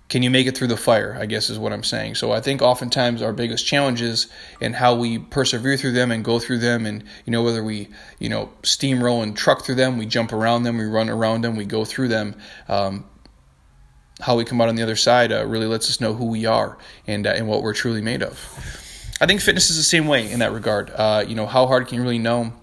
can 0.09 0.23
you 0.23 0.29
make 0.29 0.47
it 0.47 0.57
through 0.57 0.67
the 0.67 0.77
fire? 0.77 1.17
I 1.19 1.25
guess 1.25 1.49
is 1.49 1.59
what 1.59 1.73
I'm 1.73 1.83
saying. 1.83 2.15
So 2.15 2.31
I 2.31 2.39
think 2.39 2.61
oftentimes 2.61 3.21
our 3.21 3.33
biggest 3.33 3.65
challenges 3.65 4.27
and 4.61 4.75
how 4.75 4.95
we 4.95 5.19
persevere 5.19 5.75
through 5.75 5.91
them 5.91 6.11
and 6.11 6.23
go 6.23 6.39
through 6.39 6.59
them, 6.59 6.85
and 6.85 7.03
you 7.25 7.31
know 7.31 7.43
whether 7.43 7.63
we 7.63 7.89
you 8.19 8.29
know 8.29 8.49
steamroll 8.63 9.21
and 9.23 9.35
truck 9.35 9.63
through 9.63 9.75
them, 9.75 9.97
we 9.97 10.05
jump 10.05 10.31
around 10.31 10.63
them, 10.63 10.77
we 10.77 10.85
run 10.85 11.09
around 11.09 11.41
them, 11.41 11.55
we 11.55 11.65
go 11.65 11.83
through 11.83 12.07
them. 12.07 12.35
Um, 12.67 13.05
how 14.19 14.35
we 14.35 14.45
come 14.45 14.59
out 14.61 14.69
on 14.69 14.75
the 14.75 14.81
other 14.81 14.95
side 14.95 15.31
uh, 15.31 15.45
really 15.45 15.67
lets 15.67 15.89
us 15.89 16.01
know 16.01 16.13
who 16.13 16.25
we 16.25 16.45
are 16.45 16.77
and 17.05 17.27
uh, 17.27 17.31
and 17.31 17.47
what 17.47 17.61
we're 17.61 17.73
truly 17.73 18.01
made 18.01 18.23
of. 18.23 18.39
I 19.19 19.25
think 19.25 19.41
fitness 19.41 19.69
is 19.69 19.77
the 19.77 19.83
same 19.83 20.07
way 20.07 20.31
in 20.31 20.39
that 20.39 20.53
regard. 20.53 20.91
Uh, 20.91 21.25
you 21.27 21.35
know, 21.35 21.47
how 21.47 21.67
hard 21.67 21.87
can 21.87 21.97
you 21.97 22.03
really 22.03 22.19
know? 22.19 22.53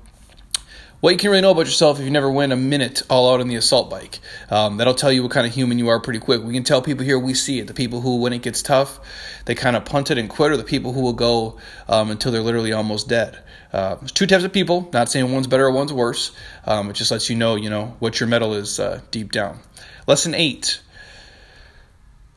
What 1.05 1.11
you 1.11 1.19
can 1.19 1.29
really 1.29 1.43
know 1.43 1.51
about 1.51 1.67
yourself 1.67 1.99
if 1.99 2.07
you 2.07 2.11
never 2.11 2.31
win 2.31 2.51
a 2.51 2.57
minute 2.57 3.03
all 3.11 3.31
out 3.31 3.41
on 3.41 3.49
the 3.49 3.57
assault 3.57 3.91
bike. 3.91 4.21
Um, 4.49 4.79
that'll 4.79 4.95
tell 4.95 5.13
you 5.13 5.23
what 5.23 5.33
kind 5.33 5.47
of 5.47 5.53
human 5.53 5.79
you 5.79 5.89
are 5.89 6.01
pretty 6.01 6.19
quick. 6.19 6.43
We 6.43 6.55
can 6.55 6.65
tell 6.65 6.81
people 6.81 7.05
here 7.05 7.19
we 7.19 7.35
see 7.35 7.59
it. 7.59 7.67
The 7.67 7.75
people 7.75 8.01
who, 8.01 8.17
when 8.17 8.33
it 8.33 8.41
gets 8.41 8.63
tough, 8.63 9.01
they 9.45 9.55
kind 9.55 9.77
of 9.77 9.85
punt 9.85 10.11
it 10.11 10.17
and 10.17 10.31
quit, 10.31 10.51
or 10.51 10.57
the 10.57 10.65
people 10.65 10.95
who 10.95 11.03
will 11.03 11.13
go 11.13 11.59
um, 11.91 12.11
until 12.11 12.33
they're 12.33 12.41
literally 12.41 12.73
almost 12.73 13.07
dead. 13.07 13.39
Uh, 13.71 13.97
there's 13.97 14.13
two 14.13 14.27
types 14.27 14.45
of 14.45 14.53
people. 14.55 14.89
Not 14.95 15.11
saying 15.11 15.31
one's 15.31 15.47
better 15.47 15.67
or 15.67 15.73
one's 15.73 15.93
worse. 15.93 16.33
Um, 16.65 16.89
it 16.89 16.95
just 16.95 17.11
lets 17.11 17.29
you 17.29 17.37
know, 17.37 17.55
you 17.55 17.69
know, 17.69 17.97
what 17.99 18.19
your 18.19 18.27
mettle 18.27 18.55
is 18.55 18.81
uh, 18.81 19.03
deep 19.11 19.31
down. 19.31 19.59
Lesson 20.07 20.35
eight. 20.35 20.81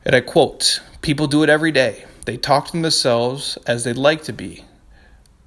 And 0.04 0.14
I 0.14 0.20
quote: 0.20 0.82
"People 1.00 1.26
do 1.26 1.42
it 1.42 1.48
every 1.48 1.72
day. 1.72 2.04
They 2.26 2.36
talk 2.36 2.66
to 2.66 2.72
themselves 2.72 3.56
as 3.66 3.84
they'd 3.84 3.96
like 3.96 4.24
to 4.24 4.34
be, 4.34 4.66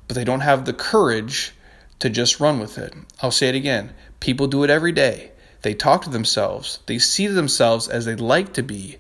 but 0.08 0.16
they 0.16 0.24
don't 0.24 0.40
have 0.40 0.66
the 0.66 0.74
courage." 0.74 1.54
To 2.02 2.10
just 2.10 2.40
run 2.40 2.60
with 2.60 2.78
it. 2.78 2.94
I'll 3.22 3.32
say 3.32 3.50
it 3.50 3.56
again. 3.56 3.94
People 4.20 4.48
do 4.48 4.64
it 4.64 4.70
every 4.70 4.92
day. 4.92 5.32
They 5.62 5.74
talk 5.74 6.04
to 6.04 6.10
themselves, 6.10 6.80
they 6.88 7.00
see 7.00 7.28
themselves 7.28 7.88
as 7.88 8.06
they'd 8.06 8.20
like 8.20 8.54
to 8.54 8.64
be. 8.64 8.98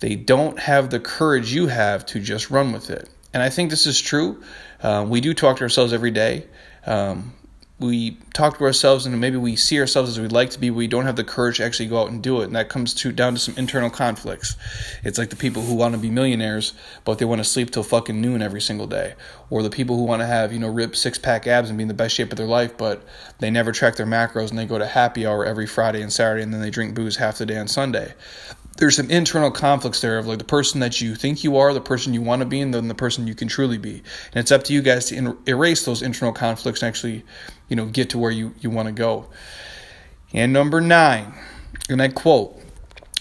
They 0.00 0.14
don't 0.14 0.58
have 0.58 0.90
the 0.90 1.00
courage 1.00 1.52
you 1.52 1.68
have 1.68 2.04
to 2.06 2.20
just 2.20 2.50
run 2.50 2.72
with 2.72 2.90
it. 2.90 3.08
And 3.32 3.42
I 3.42 3.50
think 3.50 3.70
this 3.70 3.86
is 3.86 4.00
true. 4.00 4.42
Uh, 4.82 5.06
we 5.08 5.20
do 5.20 5.34
talk 5.34 5.56
to 5.56 5.62
ourselves 5.62 5.92
every 5.92 6.10
day. 6.10 6.46
Um, 6.84 7.32
we 7.78 8.12
talk 8.32 8.56
to 8.56 8.64
ourselves 8.64 9.04
and 9.04 9.20
maybe 9.20 9.36
we 9.36 9.54
see 9.54 9.78
ourselves 9.78 10.08
as 10.10 10.18
we'd 10.18 10.32
like 10.32 10.48
to 10.50 10.58
be, 10.58 10.70
we 10.70 10.86
don't 10.86 11.04
have 11.04 11.16
the 11.16 11.24
courage 11.24 11.58
to 11.58 11.64
actually 11.64 11.88
go 11.88 12.00
out 12.00 12.08
and 12.08 12.22
do 12.22 12.40
it. 12.40 12.44
And 12.44 12.56
that 12.56 12.70
comes 12.70 12.94
to 12.94 13.12
down 13.12 13.34
to 13.34 13.38
some 13.38 13.54
internal 13.58 13.90
conflicts. 13.90 14.56
It's 15.04 15.18
like 15.18 15.28
the 15.28 15.36
people 15.36 15.60
who 15.60 15.74
want 15.74 15.94
to 15.94 16.00
be 16.00 16.08
millionaires, 16.08 16.72
but 17.04 17.18
they 17.18 17.26
want 17.26 17.40
to 17.40 17.44
sleep 17.44 17.70
till 17.70 17.82
fucking 17.82 18.18
noon 18.18 18.40
every 18.40 18.62
single 18.62 18.86
day. 18.86 19.14
Or 19.50 19.62
the 19.62 19.68
people 19.68 19.96
who 19.96 20.04
want 20.04 20.22
to 20.22 20.26
have, 20.26 20.54
you 20.54 20.58
know, 20.58 20.68
rip 20.68 20.96
six 20.96 21.18
pack 21.18 21.46
abs 21.46 21.68
and 21.68 21.76
be 21.76 21.82
in 21.82 21.88
the 21.88 21.94
best 21.94 22.14
shape 22.14 22.32
of 22.32 22.38
their 22.38 22.46
life, 22.46 22.78
but 22.78 23.02
they 23.40 23.50
never 23.50 23.72
track 23.72 23.96
their 23.96 24.06
macros 24.06 24.48
and 24.48 24.58
they 24.58 24.64
go 24.64 24.78
to 24.78 24.86
happy 24.86 25.26
hour 25.26 25.44
every 25.44 25.66
Friday 25.66 26.00
and 26.00 26.12
Saturday 26.12 26.42
and 26.42 26.54
then 26.54 26.62
they 26.62 26.70
drink 26.70 26.94
booze 26.94 27.16
half 27.16 27.36
the 27.36 27.44
day 27.44 27.58
on 27.58 27.68
Sunday 27.68 28.14
there's 28.76 28.96
some 28.96 29.10
internal 29.10 29.50
conflicts 29.50 30.00
there 30.00 30.18
of 30.18 30.26
like 30.26 30.38
the 30.38 30.44
person 30.44 30.80
that 30.80 31.00
you 31.00 31.14
think 31.14 31.42
you 31.42 31.56
are, 31.56 31.72
the 31.72 31.80
person 31.80 32.12
you 32.12 32.22
want 32.22 32.40
to 32.40 32.46
be, 32.46 32.60
and 32.60 32.74
then 32.74 32.88
the 32.88 32.94
person 32.94 33.26
you 33.26 33.34
can 33.34 33.48
truly 33.48 33.78
be. 33.78 34.02
And 34.32 34.36
it's 34.36 34.52
up 34.52 34.64
to 34.64 34.72
you 34.72 34.82
guys 34.82 35.06
to 35.06 35.16
in- 35.16 35.38
erase 35.46 35.84
those 35.84 36.02
internal 36.02 36.32
conflicts 36.32 36.82
and 36.82 36.88
actually, 36.88 37.24
you 37.68 37.76
know, 37.76 37.86
get 37.86 38.10
to 38.10 38.18
where 38.18 38.30
you, 38.30 38.54
you 38.60 38.70
want 38.70 38.86
to 38.86 38.92
go. 38.92 39.26
And 40.32 40.52
number 40.52 40.80
nine, 40.80 41.34
and 41.88 42.02
I 42.02 42.08
quote, 42.08 42.60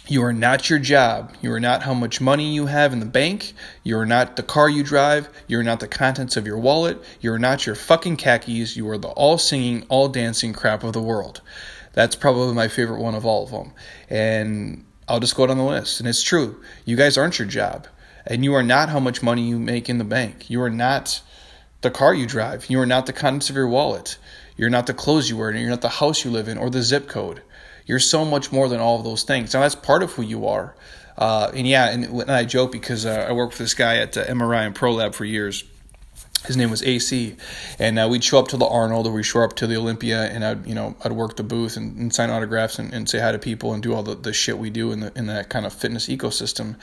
you 0.07 0.23
are 0.23 0.33
not 0.33 0.69
your 0.69 0.77
job. 0.77 1.33
You 1.41 1.51
are 1.53 1.59
not 1.59 1.81
how 1.81 1.95
much 1.95 2.21
money 2.21 2.53
you 2.53 2.67
have 2.67 2.93
in 2.93 2.99
the 2.99 3.07
bank. 3.07 3.53
You 3.83 3.97
are 3.97 4.05
not 4.05 4.35
the 4.35 4.43
car 4.43 4.69
you 4.69 4.83
drive. 4.83 5.29
You 5.47 5.59
are 5.59 5.63
not 5.63 5.79
the 5.79 5.87
contents 5.87 6.37
of 6.37 6.45
your 6.45 6.59
wallet. 6.59 7.01
You 7.21 7.33
are 7.33 7.39
not 7.39 7.65
your 7.65 7.73
fucking 7.73 8.17
khakis. 8.17 8.77
You 8.77 8.87
are 8.89 8.99
the 8.99 9.07
all 9.07 9.39
singing, 9.39 9.83
all 9.89 10.07
dancing 10.07 10.53
crap 10.53 10.83
of 10.83 10.93
the 10.93 11.01
world. 11.01 11.41
That's 11.93 12.15
probably 12.15 12.53
my 12.53 12.67
favorite 12.67 13.01
one 13.01 13.15
of 13.15 13.25
all 13.25 13.45
of 13.45 13.51
them. 13.51 13.71
And 14.07 14.85
I'll 15.07 15.19
just 15.19 15.35
go 15.35 15.47
down 15.47 15.57
the 15.57 15.63
list. 15.63 15.99
And 15.99 16.07
it's 16.07 16.21
true. 16.21 16.61
You 16.85 16.95
guys 16.95 17.17
aren't 17.17 17.39
your 17.39 17.47
job. 17.47 17.87
And 18.27 18.43
you 18.43 18.53
are 18.53 18.63
not 18.63 18.89
how 18.89 18.99
much 18.99 19.23
money 19.23 19.47
you 19.47 19.57
make 19.57 19.89
in 19.89 19.97
the 19.97 20.03
bank. 20.03 20.51
You 20.51 20.61
are 20.61 20.69
not 20.69 21.21
the 21.81 21.89
car 21.89 22.13
you 22.13 22.27
drive. 22.27 22.69
You 22.69 22.79
are 22.79 22.85
not 22.85 23.07
the 23.07 23.13
contents 23.13 23.49
of 23.49 23.55
your 23.55 23.67
wallet. 23.67 24.17
You're 24.57 24.69
not 24.69 24.87
the 24.87 24.93
clothes 24.93 25.29
you 25.29 25.37
wear. 25.37 25.49
And 25.49 25.59
you're 25.59 25.69
not 25.69 25.81
the 25.81 25.89
house 25.89 26.23
you 26.23 26.31
live 26.31 26.47
in 26.47 26.57
or 26.57 26.69
the 26.69 26.81
zip 26.81 27.07
code. 27.07 27.41
You're 27.85 27.99
so 27.99 28.25
much 28.25 28.51
more 28.51 28.67
than 28.67 28.79
all 28.79 28.97
of 28.97 29.03
those 29.03 29.23
things. 29.23 29.53
Now, 29.53 29.61
that's 29.61 29.75
part 29.75 30.01
of 30.01 30.13
who 30.13 30.23
you 30.23 30.47
are. 30.47 30.75
Uh, 31.17 31.51
and 31.53 31.67
yeah, 31.67 31.89
and, 31.89 32.05
and, 32.05 32.31
I 32.31 32.43
joke 32.43 32.71
because 32.71 33.05
uh, 33.05 33.25
I 33.29 33.31
worked 33.31 33.53
with 33.53 33.59
this 33.59 33.73
guy 33.73 33.97
at 33.97 34.17
uh, 34.17 34.25
MRI 34.25 34.65
and 34.65 34.75
ProLab 34.75 35.13
for 35.13 35.23
years. 35.23 35.63
His 36.45 36.57
name 36.57 36.69
was 36.69 36.83
AC, 36.83 37.37
and 37.79 37.97
uh, 37.97 38.07
we'd 38.09 38.23
show 38.23 38.37
up 38.37 38.49
to 38.49 38.57
the 38.57 38.67
Arnold 38.67 39.07
or 39.07 39.13
we'd 39.13 39.23
show 39.23 39.41
up 39.41 39.55
to 39.55 39.67
the 39.67 39.77
Olympia, 39.77 40.25
and 40.25 40.45
I'd 40.45 40.67
you 40.67 40.75
know 40.75 40.95
I'd 41.03 41.13
work 41.13 41.37
the 41.37 41.43
booth 41.43 41.75
and, 41.75 41.97
and 41.97 42.13
sign 42.13 42.29
autographs 42.29 42.77
and, 42.77 42.93
and, 42.93 43.09
say 43.09 43.19
hi 43.19 43.31
to 43.31 43.39
people 43.39 43.73
and 43.73 43.81
do 43.81 43.95
all 43.95 44.03
the, 44.03 44.13
the 44.13 44.31
shit 44.31 44.59
we 44.59 44.69
do 44.69 44.91
in 44.91 44.99
the 44.99 45.11
in 45.17 45.25
that 45.25 45.49
kind 45.49 45.65
of 45.65 45.73
fitness 45.73 46.07
ecosystem. 46.07 46.75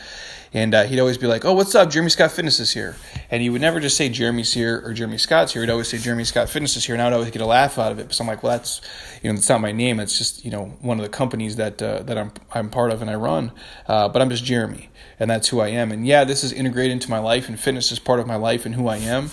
And 0.55 0.75
uh, 0.75 0.85
he'd 0.85 1.01
always 1.01 1.17
be 1.17 1.27
like, 1.27 1.47
"Oh, 1.47 1.55
what's 1.55 1.75
up? 1.75 1.89
Jeremy 1.89 2.11
Scott 2.11 2.31
Fitness 2.31 2.61
is 2.61 2.73
here," 2.73 2.97
and 3.31 3.43
he 3.43 3.49
would 3.49 3.63
never 3.63 3.81
just 3.81 3.97
say 3.97 4.11
Jeremy's 4.11 4.53
here 4.53 4.83
or 4.85 4.93
Jeremy 4.93 5.17
Scott's 5.17 5.55
here. 5.55 5.63
He'd 5.63 5.71
always 5.71 5.89
say 5.89 5.97
Jeremy 5.97 6.25
Scott 6.25 6.51
Fitness 6.51 6.77
is 6.77 6.85
here, 6.85 6.95
and 6.95 7.01
I'd 7.01 7.15
always 7.15 7.31
get 7.31 7.41
a 7.41 7.47
laugh 7.47 7.79
out 7.79 7.91
of 7.91 7.99
it. 7.99 8.03
Because 8.03 8.21
I'm 8.21 8.27
like, 8.27 8.43
"Well, 8.43 8.53
that's 8.53 8.83
you 9.23 9.33
know, 9.33 9.39
it's 9.39 9.49
not 9.49 9.63
my 9.63 9.73
name. 9.73 9.99
It's 9.99 10.19
just 10.19 10.45
you 10.45 10.51
know 10.51 10.67
one 10.81 10.99
of 10.99 11.05
the 11.05 11.09
companies 11.09 11.57
that 11.57 11.81
uh, 11.81 12.03
that 12.03 12.19
I'm 12.19 12.33
I'm 12.53 12.69
part 12.69 12.91
of 12.91 13.01
and 13.01 13.11
I 13.11 13.15
run, 13.15 13.53
uh, 13.89 14.09
but 14.11 14.21
I'm 14.21 14.29
just 14.29 14.45
Jeremy, 14.45 14.91
and 15.19 15.31
that's 15.31 15.49
who 15.49 15.61
I 15.61 15.69
am. 15.69 15.91
And 15.91 16.07
yeah, 16.07 16.25
this 16.25 16.45
is 16.45 16.53
integrated 16.53 16.93
into 16.93 17.11
my 17.11 17.19
life, 17.19 17.49
and 17.49 17.59
fitness 17.59 17.91
is 17.91 17.99
part 17.99 18.21
of 18.21 18.27
my 18.27 18.37
life 18.37 18.67
and 18.67 18.75
who 18.75 18.89
I 18.89 18.99
am." 18.99 19.31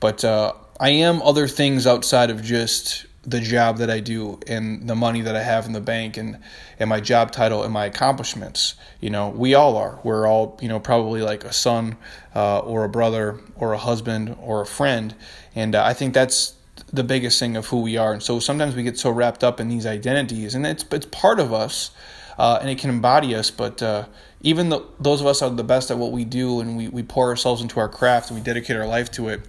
But 0.00 0.22
uh, 0.22 0.52
I 0.78 0.90
am 0.90 1.22
other 1.22 1.48
things 1.48 1.86
outside 1.86 2.30
of 2.30 2.42
just 2.42 3.06
the 3.28 3.40
job 3.40 3.78
that 3.78 3.90
I 3.90 4.00
do 4.00 4.40
and 4.46 4.88
the 4.88 4.94
money 4.94 5.20
that 5.20 5.36
I 5.36 5.42
have 5.42 5.66
in 5.66 5.72
the 5.72 5.80
bank 5.80 6.16
and 6.16 6.38
and 6.78 6.88
my 6.88 7.00
job 7.00 7.30
title 7.30 7.62
and 7.62 7.72
my 7.72 7.84
accomplishments. 7.86 8.74
You 9.00 9.10
know, 9.10 9.28
we 9.28 9.54
all 9.54 9.76
are. 9.76 10.00
We're 10.02 10.26
all 10.26 10.58
you 10.60 10.68
know 10.68 10.80
probably 10.80 11.22
like 11.22 11.44
a 11.44 11.52
son 11.52 11.96
uh, 12.34 12.60
or 12.60 12.84
a 12.84 12.88
brother 12.88 13.40
or 13.56 13.72
a 13.72 13.78
husband 13.78 14.36
or 14.40 14.62
a 14.62 14.66
friend, 14.66 15.14
and 15.54 15.74
uh, 15.74 15.84
I 15.84 15.94
think 15.94 16.14
that's 16.14 16.54
the 16.92 17.04
biggest 17.04 17.38
thing 17.38 17.56
of 17.56 17.66
who 17.66 17.82
we 17.82 17.96
are. 17.96 18.12
And 18.12 18.22
so 18.22 18.38
sometimes 18.38 18.74
we 18.74 18.82
get 18.82 18.98
so 18.98 19.10
wrapped 19.10 19.44
up 19.44 19.60
in 19.60 19.68
these 19.68 19.86
identities, 19.86 20.54
and 20.54 20.66
it's 20.66 20.84
it's 20.90 21.06
part 21.06 21.40
of 21.40 21.52
us, 21.52 21.90
uh, 22.38 22.58
and 22.60 22.70
it 22.70 22.78
can 22.78 22.90
embody 22.90 23.34
us, 23.34 23.50
but 23.50 23.82
uh, 23.82 24.06
even 24.40 24.68
though 24.68 24.86
those 25.00 25.20
of 25.20 25.26
us 25.26 25.42
are 25.42 25.50
the 25.50 25.64
best 25.64 25.90
at 25.90 25.98
what 25.98 26.12
we 26.12 26.24
do 26.24 26.60
and 26.60 26.76
we, 26.76 26.88
we 26.88 27.02
pour 27.02 27.28
ourselves 27.28 27.60
into 27.60 27.80
our 27.80 27.88
craft 27.88 28.30
and 28.30 28.38
we 28.38 28.44
dedicate 28.44 28.76
our 28.76 28.86
life 28.86 29.10
to 29.12 29.28
it, 29.28 29.40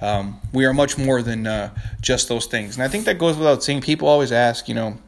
um, 0.00 0.40
we 0.52 0.66
are 0.66 0.74
much 0.74 0.98
more 0.98 1.22
than 1.22 1.46
uh, 1.46 1.74
just 2.00 2.28
those 2.28 2.46
things. 2.46 2.76
And 2.76 2.82
I 2.82 2.88
think 2.88 3.06
that 3.06 3.18
goes 3.18 3.36
without 3.36 3.64
saying. 3.64 3.80
People 3.80 4.08
always 4.08 4.32
ask, 4.32 4.68
you 4.68 4.74
know, 4.74 4.98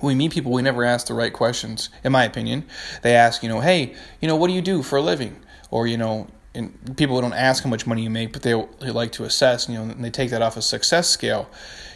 when 0.00 0.12
we 0.12 0.14
meet 0.14 0.32
people, 0.32 0.52
we 0.52 0.62
never 0.62 0.84
ask 0.84 1.06
the 1.06 1.14
right 1.14 1.32
questions, 1.32 1.88
in 2.04 2.12
my 2.12 2.24
opinion. 2.24 2.64
They 3.02 3.14
ask, 3.14 3.42
you 3.42 3.48
know, 3.48 3.60
hey, 3.60 3.94
you 4.20 4.28
know, 4.28 4.36
what 4.36 4.48
do 4.48 4.52
you 4.52 4.62
do 4.62 4.82
for 4.82 4.96
a 4.96 5.02
living? 5.02 5.40
Or, 5.70 5.86
you 5.86 5.96
know, 5.96 6.28
and 6.54 6.96
people 6.96 7.20
don't 7.20 7.32
ask 7.32 7.64
how 7.64 7.70
much 7.70 7.86
money 7.86 8.02
you 8.02 8.10
make, 8.10 8.32
but 8.32 8.42
they, 8.42 8.52
they 8.80 8.90
like 8.90 9.12
to 9.12 9.24
assess, 9.24 9.68
you 9.68 9.74
know, 9.74 9.82
and 9.82 10.04
they 10.04 10.10
take 10.10 10.30
that 10.30 10.42
off 10.42 10.56
a 10.56 10.62
success 10.62 11.08
scale. 11.08 11.48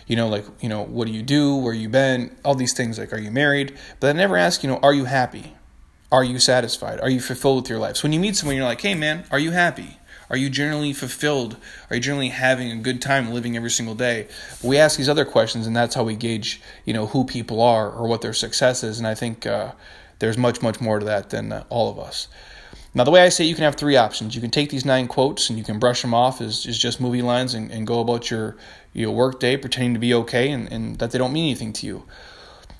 You 0.06 0.16
know, 0.16 0.28
like, 0.28 0.44
you 0.60 0.68
know, 0.68 0.82
what 0.82 1.06
do 1.06 1.12
you 1.12 1.22
do? 1.22 1.56
Where 1.56 1.72
you 1.72 1.88
been? 1.88 2.36
All 2.44 2.54
these 2.54 2.72
things, 2.72 2.98
like, 2.98 3.12
are 3.12 3.20
you 3.20 3.30
married? 3.30 3.76
But 4.00 4.10
I 4.10 4.12
never 4.12 4.36
ask, 4.36 4.62
you 4.62 4.70
know, 4.70 4.78
are 4.82 4.94
you 4.94 5.04
happy? 5.04 5.54
Are 6.10 6.24
you 6.24 6.38
satisfied? 6.38 7.00
Are 7.00 7.08
you 7.08 7.20
fulfilled 7.20 7.62
with 7.62 7.70
your 7.70 7.78
life? 7.78 7.96
So 7.96 8.02
when 8.04 8.12
you 8.12 8.20
meet 8.20 8.36
someone, 8.36 8.56
you're 8.56 8.66
like, 8.66 8.80
hey, 8.80 8.94
man, 8.94 9.24
are 9.30 9.38
you 9.38 9.52
happy? 9.52 9.98
Are 10.28 10.36
you 10.36 10.48
generally 10.48 10.92
fulfilled? 10.92 11.56
Are 11.90 11.96
you 11.96 12.02
generally 12.02 12.30
having 12.30 12.70
a 12.70 12.76
good 12.76 13.02
time 13.02 13.32
living 13.32 13.56
every 13.56 13.70
single 13.70 13.94
day? 13.94 14.28
We 14.62 14.78
ask 14.78 14.96
these 14.96 15.08
other 15.08 15.24
questions, 15.24 15.66
and 15.66 15.76
that's 15.76 15.94
how 15.94 16.04
we 16.04 16.16
gauge, 16.16 16.60
you 16.84 16.94
know, 16.94 17.06
who 17.06 17.24
people 17.24 17.60
are 17.60 17.90
or 17.90 18.08
what 18.08 18.22
their 18.22 18.32
success 18.32 18.82
is. 18.82 18.98
And 18.98 19.06
I 19.06 19.14
think 19.14 19.46
uh, 19.46 19.72
there's 20.20 20.38
much, 20.38 20.62
much 20.62 20.80
more 20.80 20.98
to 20.98 21.04
that 21.04 21.30
than 21.30 21.52
uh, 21.52 21.64
all 21.68 21.90
of 21.90 21.98
us. 21.98 22.28
Now, 22.94 23.04
the 23.04 23.10
way 23.10 23.22
I 23.22 23.30
say 23.30 23.44
it, 23.44 23.48
you 23.48 23.54
can 23.54 23.64
have 23.64 23.76
three 23.76 23.96
options. 23.96 24.34
You 24.34 24.42
can 24.42 24.50
take 24.50 24.68
these 24.68 24.84
nine 24.84 25.08
quotes 25.08 25.48
and 25.48 25.58
you 25.58 25.64
can 25.64 25.78
brush 25.78 26.02
them 26.02 26.12
off 26.12 26.42
as, 26.42 26.66
as 26.66 26.76
just 26.76 27.00
movie 27.00 27.22
lines 27.22 27.54
and, 27.54 27.70
and 27.70 27.86
go 27.86 28.00
about 28.00 28.30
your, 28.30 28.56
your 28.92 29.12
work 29.12 29.40
day 29.40 29.56
pretending 29.56 29.94
to 29.94 30.00
be 30.00 30.12
okay 30.12 30.50
and, 30.50 30.70
and 30.70 30.98
that 30.98 31.10
they 31.10 31.18
don't 31.18 31.32
mean 31.32 31.44
anything 31.44 31.72
to 31.74 31.86
you. 31.86 32.04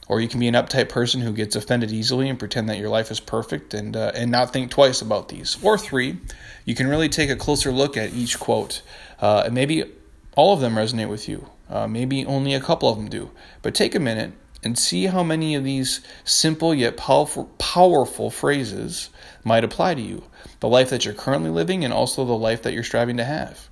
Or 0.08 0.20
you 0.20 0.28
can 0.28 0.40
be 0.40 0.48
an 0.48 0.54
uptight 0.54 0.90
person 0.90 1.22
who 1.22 1.32
gets 1.32 1.56
offended 1.56 1.90
easily 1.90 2.28
and 2.28 2.38
pretend 2.38 2.68
that 2.68 2.76
your 2.76 2.90
life 2.90 3.10
is 3.10 3.20
perfect 3.20 3.72
and, 3.72 3.96
uh, 3.96 4.12
and 4.14 4.30
not 4.30 4.52
think 4.52 4.70
twice 4.70 5.00
about 5.00 5.30
these. 5.30 5.56
Or 5.62 5.78
three, 5.78 6.18
you 6.66 6.74
can 6.74 6.88
really 6.88 7.08
take 7.08 7.30
a 7.30 7.36
closer 7.36 7.72
look 7.72 7.96
at 7.96 8.12
each 8.12 8.38
quote. 8.38 8.82
Uh, 9.18 9.44
and 9.46 9.54
maybe 9.54 9.84
all 10.36 10.52
of 10.52 10.60
them 10.60 10.74
resonate 10.74 11.08
with 11.08 11.26
you. 11.26 11.48
Uh, 11.70 11.86
maybe 11.86 12.26
only 12.26 12.52
a 12.52 12.60
couple 12.60 12.90
of 12.90 12.98
them 12.98 13.08
do. 13.08 13.30
But 13.62 13.74
take 13.74 13.94
a 13.94 14.00
minute 14.00 14.32
and 14.62 14.78
see 14.78 15.06
how 15.06 15.22
many 15.22 15.54
of 15.54 15.64
these 15.64 16.00
simple 16.24 16.74
yet 16.74 16.96
powerful, 16.96 17.46
powerful 17.58 18.30
phrases 18.30 19.10
might 19.44 19.64
apply 19.64 19.94
to 19.94 20.00
you. 20.00 20.22
The 20.60 20.68
life 20.68 20.90
that 20.90 21.04
you're 21.04 21.14
currently 21.14 21.50
living 21.50 21.84
and 21.84 21.92
also 21.92 22.24
the 22.24 22.32
life 22.32 22.62
that 22.62 22.72
you're 22.72 22.84
striving 22.84 23.16
to 23.16 23.24
have 23.24 23.68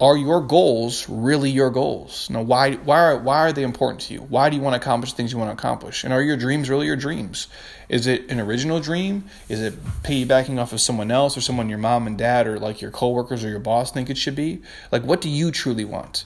are 0.00 0.16
your 0.16 0.40
goals 0.40 1.06
really 1.10 1.50
your 1.50 1.70
goals? 1.70 2.30
Now, 2.30 2.40
why 2.40 2.72
why 2.72 2.98
are 2.98 3.18
why 3.18 3.38
are 3.40 3.52
they 3.52 3.62
important 3.62 4.00
to 4.02 4.14
you? 4.14 4.20
Why 4.20 4.48
do 4.48 4.56
you 4.56 4.62
want 4.62 4.72
to 4.72 4.80
accomplish 4.80 5.12
things 5.12 5.30
you 5.30 5.38
want 5.38 5.50
to 5.50 5.52
accomplish? 5.52 6.04
And 6.04 6.12
are 6.12 6.22
your 6.22 6.38
dreams 6.38 6.70
really 6.70 6.86
your 6.86 6.96
dreams? 6.96 7.48
Is 7.90 8.06
it 8.06 8.30
an 8.30 8.40
original 8.40 8.80
dream? 8.80 9.24
Is 9.50 9.60
it 9.60 9.74
piggybacking 10.02 10.58
off 10.58 10.72
of 10.72 10.80
someone 10.80 11.10
else 11.10 11.36
or 11.36 11.42
someone 11.42 11.68
your 11.68 11.78
mom 11.78 12.06
and 12.06 12.16
dad 12.16 12.46
or 12.46 12.58
like 12.58 12.80
your 12.80 12.90
coworkers 12.90 13.44
or 13.44 13.50
your 13.50 13.60
boss 13.60 13.92
think 13.92 14.08
it 14.08 14.16
should 14.16 14.34
be? 14.36 14.62
Like, 14.90 15.02
what 15.02 15.20
do 15.20 15.28
you 15.28 15.50
truly 15.50 15.84
want? 15.84 16.24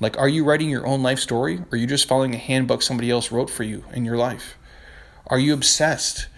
Like, 0.00 0.18
are 0.18 0.28
you 0.28 0.44
writing 0.44 0.68
your 0.68 0.86
own 0.86 1.02
life 1.02 1.18
story, 1.18 1.58
or 1.58 1.66
are 1.72 1.76
you 1.76 1.86
just 1.86 2.08
following 2.08 2.34
a 2.34 2.38
handbook 2.38 2.82
somebody 2.82 3.10
else 3.10 3.30
wrote 3.30 3.50
for 3.50 3.62
you 3.62 3.84
in 3.92 4.04
your 4.04 4.16
life? 4.16 4.56
Are 5.28 5.38
you 5.38 5.54
obsessed? 5.54 6.28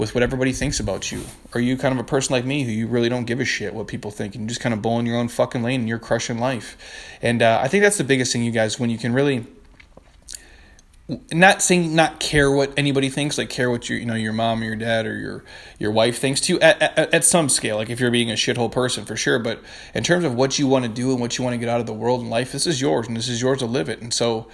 with 0.00 0.14
what 0.14 0.22
everybody 0.22 0.52
thinks 0.52 0.80
about 0.80 1.12
you? 1.12 1.22
Are 1.52 1.60
you 1.60 1.76
kind 1.76 1.92
of 1.92 2.00
a 2.00 2.08
person 2.08 2.32
like 2.32 2.46
me 2.46 2.64
who 2.64 2.70
you 2.70 2.86
really 2.86 3.10
don't 3.10 3.26
give 3.26 3.38
a 3.38 3.44
shit 3.44 3.74
what 3.74 3.86
people 3.86 4.10
think 4.10 4.34
and 4.34 4.44
you 4.44 4.48
just 4.48 4.60
kind 4.60 4.72
of 4.72 4.80
bowling 4.80 5.04
your 5.04 5.18
own 5.18 5.28
fucking 5.28 5.62
lane 5.62 5.80
and 5.80 5.88
you're 5.88 5.98
crushing 5.98 6.38
life? 6.38 6.78
And 7.20 7.42
uh, 7.42 7.60
I 7.62 7.68
think 7.68 7.82
that's 7.82 7.98
the 7.98 8.04
biggest 8.04 8.32
thing, 8.32 8.42
you 8.42 8.50
guys, 8.50 8.80
when 8.80 8.88
you 8.88 8.96
can 8.96 9.12
really 9.12 9.46
not 11.32 11.62
saying 11.62 11.94
not 11.94 12.20
care 12.20 12.50
what 12.50 12.72
anybody 12.76 13.08
thinks, 13.08 13.38
like 13.38 13.50
care 13.50 13.70
what 13.70 13.88
your 13.88 13.98
you 13.98 14.06
know 14.06 14.14
your 14.14 14.32
mom 14.32 14.62
or 14.62 14.64
your 14.64 14.76
dad 14.76 15.06
or 15.06 15.16
your 15.16 15.44
your 15.78 15.90
wife 15.90 16.18
thinks 16.18 16.40
to 16.42 16.54
you 16.54 16.60
at, 16.60 16.80
at, 16.80 17.14
at 17.14 17.24
some 17.24 17.48
scale. 17.48 17.76
Like 17.76 17.90
if 17.90 18.00
you're 18.00 18.10
being 18.10 18.30
a 18.30 18.34
shithole 18.34 18.70
person 18.70 19.04
for 19.04 19.16
sure, 19.16 19.38
but 19.38 19.60
in 19.94 20.04
terms 20.04 20.24
of 20.24 20.34
what 20.34 20.58
you 20.58 20.66
want 20.66 20.84
to 20.84 20.90
do 20.90 21.10
and 21.10 21.20
what 21.20 21.38
you 21.38 21.44
want 21.44 21.54
to 21.54 21.58
get 21.58 21.68
out 21.68 21.80
of 21.80 21.86
the 21.86 21.92
world 21.92 22.20
and 22.20 22.30
life, 22.30 22.52
this 22.52 22.66
is 22.66 22.80
yours 22.80 23.08
and 23.08 23.16
this 23.16 23.28
is 23.28 23.42
yours 23.42 23.58
to 23.58 23.66
live 23.66 23.88
it. 23.88 24.00
And 24.00 24.14
so 24.14 24.48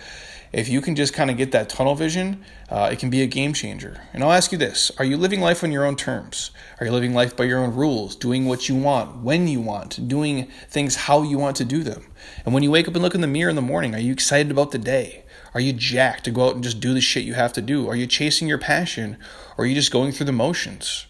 if 0.53 0.69
you 0.69 0.81
can 0.81 0.95
just 0.95 1.13
kind 1.13 1.31
of 1.31 1.37
get 1.37 1.53
that 1.53 1.69
tunnel 1.69 1.95
vision, 1.95 2.43
uh, 2.71 2.89
it 2.91 2.99
can 2.99 3.11
be 3.11 3.21
a 3.21 3.27
game 3.27 3.53
changer. 3.53 4.01
And 4.15 4.25
I'll 4.25 4.33
ask 4.33 4.53
you 4.53 4.59
this 4.59 4.91
Are 4.99 5.05
you 5.05 5.19
living 5.19 5.41
life 5.41 5.63
on 5.63 5.73
your 5.73 5.85
own 5.85 5.97
terms? 5.97 6.53
Are 6.81 6.87
you 6.87 6.93
living 6.93 7.13
life 7.13 7.37
by 7.37 7.45
your 7.45 7.59
own 7.59 7.75
rules, 7.75 8.17
doing 8.17 8.47
what 8.47 8.69
you 8.69 8.75
want, 8.75 9.19
when 9.19 9.49
you 9.49 9.61
want, 9.61 10.09
doing 10.09 10.49
things 10.69 10.97
how 10.97 11.23
you 11.23 11.39
want 11.39 11.57
to 11.57 11.65
do 11.65 11.83
them? 11.83 12.07
And 12.45 12.55
when 12.55 12.63
you 12.63 12.71
wake 12.71 12.89
up 12.89 12.95
and 12.95 13.03
look 13.03 13.15
in 13.15 13.21
the 13.21 13.27
mirror 13.27 13.51
in 13.51 13.57
the 13.57 13.63
morning, 13.63 13.95
are 13.95 14.01
you 14.01 14.13
excited 14.13 14.51
about 14.51 14.71
the 14.71 14.79
day? 14.79 15.25
Are 15.57 15.61
you 15.61 15.73
jacked 15.73 16.25
to 16.25 16.31
go 16.31 16.49
out 16.49 16.55
and 16.55 16.63
just 16.63 16.81
do 16.81 16.93
the 16.93 17.01
shit 17.01 17.25
you 17.25 17.33
have 17.33 17.55
to 17.55 17.63
do? 17.63 17.89
Are 17.89 17.97
you 17.97 18.07
chasing 18.07 18.47
your 18.47 18.59
passion? 18.59 19.17
Or 19.57 19.65
are 19.65 19.67
you 19.67 19.75
just 19.75 19.91
going 19.91 20.13
through 20.13 20.27
the 20.27 20.33
motions? 20.33 21.07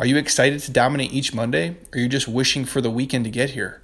Are 0.00 0.04
you 0.04 0.16
excited 0.16 0.58
to 0.62 0.72
dominate 0.72 1.12
each 1.12 1.32
Monday? 1.32 1.68
Or 1.70 1.76
are 1.94 1.98
you 2.00 2.08
just 2.08 2.26
wishing 2.26 2.64
for 2.64 2.80
the 2.80 2.90
weekend 2.90 3.24
to 3.26 3.30
get 3.30 3.50
here? 3.50 3.82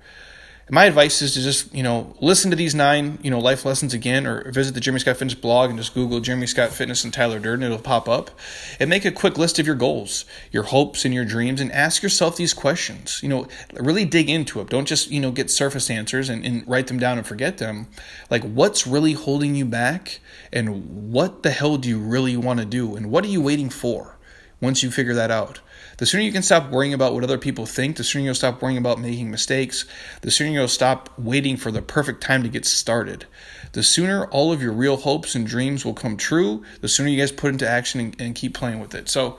My 0.71 0.85
advice 0.85 1.21
is 1.21 1.35
to 1.35 1.41
just 1.41 1.75
you 1.75 1.83
know 1.83 2.15
listen 2.21 2.50
to 2.50 2.57
these 2.57 2.75
nine 2.75 3.19
you 3.23 3.31
know 3.31 3.39
life 3.39 3.65
lessons 3.65 3.93
again 3.93 4.27
or 4.27 4.50
visit 4.53 4.75
the 4.75 4.81
jeremy 4.81 5.00
scott 5.00 5.17
fitness 5.17 5.35
blog 5.35 5.69
and 5.71 5.79
just 5.79 5.95
google 5.95 6.21
jeremy 6.21 6.47
scott 6.47 6.71
fitness 6.71 7.05
and 7.05 7.12
tyler 7.12 7.39
durden. 7.39 7.65
It'll 7.65 7.79
pop 7.79 8.09
up. 8.09 8.31
And 8.79 8.89
make 8.89 9.05
a 9.05 9.11
quick 9.11 9.37
list 9.37 9.59
of 9.59 9.67
your 9.67 9.77
goals 9.77 10.25
your 10.50 10.65
hopes 10.65 11.05
and 11.05 11.12
your 11.12 11.25
dreams 11.25 11.61
and 11.61 11.71
ask 11.73 12.03
yourself 12.03 12.37
these 12.37 12.55
questions. 12.55 13.21
You 13.23 13.29
know 13.29 13.49
really 13.75 14.05
dig 14.05 14.31
into 14.31 14.61
it. 14.61 14.69
Don't 14.69 14.87
just 14.87 15.11
you 15.11 15.21
know 15.21 15.31
get 15.31 15.50
surface 15.50 15.91
answers 15.91 16.29
and, 16.29 16.45
and 16.45 16.67
write 16.69 16.87
them 16.87 16.99
down 16.99 17.19
and 17.19 17.27
forget 17.27 17.59
them. 17.59 17.89
Like 18.31 18.45
what's 18.45 18.87
really 18.87 19.12
holding 19.12 19.55
you 19.55 19.65
back? 19.65 20.21
And 20.53 21.12
what 21.12 21.43
the 21.43 21.50
hell 21.50 21.77
do 21.77 21.89
you 21.89 21.99
really 21.99 22.37
want 22.37 22.61
to 22.61 22.67
do? 22.67 22.97
And 22.97 23.11
what 23.11 23.25
are 23.25 23.29
you 23.29 23.41
waiting 23.41 23.71
for 23.71 24.19
once 24.61 24.83
you 24.83 24.90
figure 24.90 25.14
that 25.14 25.31
out. 25.31 25.61
The 25.97 26.07
sooner 26.07 26.23
you 26.23 26.33
can 26.33 26.43
stop 26.43 26.71
worrying 26.71 26.95
about 26.95 27.14
what 27.14 27.25
other 27.25 27.38
people 27.38 27.67
think, 27.67 27.97
the 27.97 28.05
sooner 28.05 28.25
you'll 28.25 28.35
stop 28.35 28.62
worrying 28.62 28.79
about 28.79 28.99
making 28.99 29.31
mistakes, 29.31 29.85
the 30.23 30.31
sooner 30.31 30.50
you'll 30.50 30.69
stop 30.69 31.11
waiting 31.19 31.57
for 31.57 31.71
the 31.71 31.83
perfect 31.83 32.23
time 32.23 32.43
to 32.43 32.49
get 32.49 32.64
started. 32.64 33.26
The 33.73 33.83
sooner 33.83 34.26
all 34.26 34.52
of 34.52 34.62
your 34.62 34.73
real 34.73 34.97
hopes 34.97 35.35
and 35.35 35.47
dreams 35.47 35.85
will 35.85 35.95
come 35.95 36.17
true, 36.17 36.64
the 36.81 36.88
sooner 36.88 37.09
you 37.09 37.19
guys 37.19 37.33
put 37.33 37.52
into 37.52 37.69
action 37.69 38.00
and, 38.00 38.21
and 38.21 38.35
keep 38.35 38.55
playing 38.55 38.81
with 38.81 38.95
it. 38.95 39.09
So, 39.09 39.38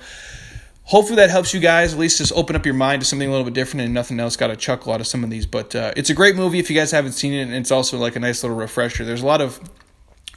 hopefully 0.83 1.15
that 1.15 1.29
helps 1.29 1.53
you 1.53 1.59
guys. 1.59 1.93
At 1.93 1.99
least 1.99 2.17
just 2.17 2.33
open 2.33 2.55
up 2.55 2.65
your 2.65 2.75
mind 2.75 3.01
to 3.01 3.07
something 3.07 3.27
a 3.27 3.31
little 3.31 3.45
bit 3.45 3.53
different 3.53 3.85
and 3.85 3.93
nothing 3.93 4.19
else 4.19 4.35
got 4.35 4.51
a 4.51 4.55
chuckle 4.55 4.93
out 4.93 4.99
of 4.99 5.07
some 5.07 5.23
of 5.23 5.29
these. 5.29 5.45
But 5.45 5.75
uh, 5.75 5.93
it's 5.95 6.09
a 6.09 6.13
great 6.13 6.35
movie 6.35 6.59
if 6.59 6.69
you 6.69 6.75
guys 6.75 6.91
haven't 6.91 7.13
seen 7.13 7.33
it 7.33 7.43
and 7.43 7.53
it's 7.53 7.71
also 7.71 7.97
like 7.97 8.15
a 8.15 8.19
nice 8.19 8.43
little 8.43 8.57
refresher. 8.57 9.05
There's 9.05 9.21
a 9.21 9.25
lot 9.25 9.41
of 9.41 9.59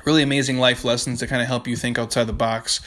really 0.05 0.23
amazing 0.23 0.59
life 0.59 0.85
lessons 0.85 1.21
that 1.21 1.27
kind 1.27 1.43
of 1.43 1.49
help 1.49 1.67
you 1.67 1.77
think 1.77 1.99
outside 1.99 2.25
the 2.25 2.33
box. 2.33 2.81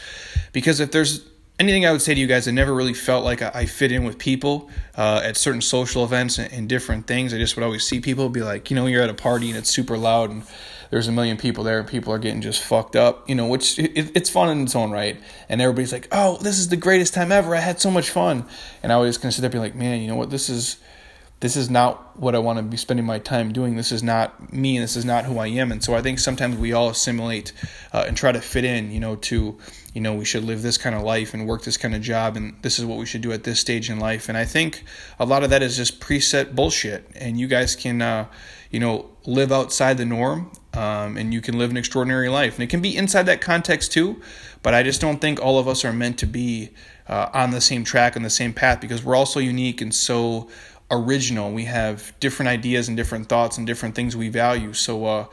Because 0.53 0.79
if 0.79 0.91
there's 0.91 1.27
anything 1.59 1.85
I 1.85 1.91
would 1.91 2.01
say 2.01 2.13
to 2.13 2.19
you 2.19 2.27
guys, 2.27 2.47
I 2.47 2.51
never 2.51 2.73
really 2.73 2.93
felt 2.93 3.23
like 3.25 3.41
I 3.41 3.65
fit 3.65 3.91
in 3.91 4.03
with 4.03 4.17
people 4.17 4.69
uh, 4.95 5.21
at 5.23 5.37
certain 5.37 5.61
social 5.61 6.03
events 6.03 6.37
and, 6.37 6.51
and, 6.53 6.69
different 6.69 7.07
things. 7.07 7.33
I 7.33 7.37
just 7.37 7.55
would 7.55 7.63
always 7.63 7.87
see 7.87 7.99
people 7.99 8.29
be 8.29 8.41
like, 8.41 8.69
you 8.69 8.75
know, 8.75 8.85
you're 8.85 9.01
at 9.01 9.09
a 9.09 9.15
party 9.15 9.49
and 9.49 9.57
it's 9.57 9.69
super 9.69 9.97
loud 9.97 10.29
and 10.29 10.43
there's 10.89 11.07
a 11.07 11.11
million 11.11 11.37
people 11.37 11.63
there 11.63 11.79
and 11.79 11.87
people 11.87 12.13
are 12.13 12.19
getting 12.19 12.41
just 12.41 12.61
fucked 12.61 12.95
up, 12.95 13.27
you 13.27 13.35
know, 13.35 13.47
which 13.47 13.77
it, 13.79 14.15
it's 14.15 14.29
fun 14.29 14.49
in 14.49 14.63
its 14.63 14.75
own 14.75 14.91
right. 14.91 15.19
And 15.49 15.61
everybody's 15.61 15.91
like, 15.91 16.07
oh, 16.11 16.37
this 16.37 16.59
is 16.59 16.69
the 16.69 16.77
greatest 16.77 17.13
time 17.13 17.31
ever. 17.31 17.55
I 17.55 17.59
had 17.59 17.81
so 17.81 17.91
much 17.91 18.09
fun. 18.09 18.45
And 18.83 18.91
I 18.91 19.09
sit 19.11 19.23
there 19.23 19.45
and 19.45 19.51
be 19.51 19.59
like, 19.59 19.75
man, 19.75 20.01
you 20.01 20.07
know 20.07 20.15
what? 20.15 20.29
This 20.29 20.49
is 20.49 20.77
this 21.39 21.55
is 21.55 21.69
not 21.69 22.17
what 22.19 22.33
I 22.33 22.39
want 22.39 22.57
to 22.57 22.63
be 22.63 22.77
spending 22.77 23.05
my 23.05 23.19
time 23.19 23.53
doing. 23.53 23.75
This 23.75 23.91
is 23.91 24.01
not 24.01 24.51
me, 24.51 24.75
and 24.77 24.83
this 24.83 24.95
is 24.95 25.05
not 25.05 25.25
who 25.25 25.37
I 25.37 25.47
am. 25.47 25.71
And 25.71 25.83
so 25.83 25.93
I 25.93 26.01
think 26.01 26.17
sometimes 26.17 26.57
we 26.57 26.73
all 26.73 26.89
assimilate 26.89 27.53
uh, 27.93 28.05
and 28.07 28.17
try 28.17 28.31
to 28.31 28.41
fit 28.41 28.63
in, 28.63 28.91
you 28.91 28.99
know, 28.99 29.15
to, 29.17 29.55
you 29.93 30.01
know, 30.01 30.15
we 30.15 30.25
should 30.25 30.43
live 30.43 30.63
this 30.63 30.79
kind 30.79 30.95
of 30.95 31.03
life 31.03 31.35
and 31.35 31.47
work 31.47 31.63
this 31.63 31.77
kind 31.77 31.93
of 31.93 32.01
job, 32.01 32.37
and 32.37 32.55
this 32.63 32.79
is 32.79 32.85
what 32.85 32.97
we 32.97 33.05
should 33.05 33.21
do 33.21 33.31
at 33.31 33.43
this 33.43 33.59
stage 33.59 33.89
in 33.89 33.99
life. 33.99 34.29
And 34.29 34.37
I 34.37 34.45
think 34.45 34.83
a 35.19 35.25
lot 35.25 35.43
of 35.43 35.51
that 35.51 35.61
is 35.61 35.77
just 35.77 35.99
preset 35.99 36.55
bullshit. 36.55 37.07
And 37.13 37.39
you 37.39 37.47
guys 37.47 37.75
can, 37.75 38.01
uh, 38.01 38.25
you 38.71 38.79
know, 38.79 39.09
live 39.27 39.51
outside 39.51 39.97
the 39.99 40.05
norm, 40.05 40.51
um, 40.73 41.17
and 41.17 41.33
you 41.33 41.41
can 41.41 41.59
live 41.59 41.69
an 41.69 41.77
extraordinary 41.77 42.29
life. 42.29 42.55
And 42.55 42.63
it 42.63 42.69
can 42.71 42.81
be 42.81 42.97
inside 42.97 43.23
that 43.23 43.41
context 43.41 43.91
too, 43.91 44.21
but 44.63 44.73
I 44.73 44.81
just 44.81 45.01
don't 45.01 45.21
think 45.21 45.39
all 45.39 45.59
of 45.59 45.67
us 45.67 45.85
are 45.85 45.93
meant 45.93 46.17
to 46.19 46.25
be 46.25 46.71
uh, 47.07 47.29
on 47.33 47.51
the 47.51 47.61
same 47.61 47.83
track 47.83 48.15
and 48.15 48.25
the 48.25 48.29
same 48.29 48.53
path 48.53 48.81
because 48.81 49.03
we're 49.03 49.15
all 49.15 49.25
so 49.25 49.39
unique 49.39 49.81
and 49.81 49.93
so 49.93 50.49
original. 50.89 51.51
We 51.51 51.65
have 51.65 52.13
different 52.19 52.49
ideas 52.49 52.87
and 52.87 52.95
different 52.95 53.27
thoughts 53.29 53.57
and 53.57 53.67
different 53.67 53.95
things 53.95 54.15
we 54.15 54.29
value. 54.29 54.73
So, 54.73 55.05
uh, 55.05 55.25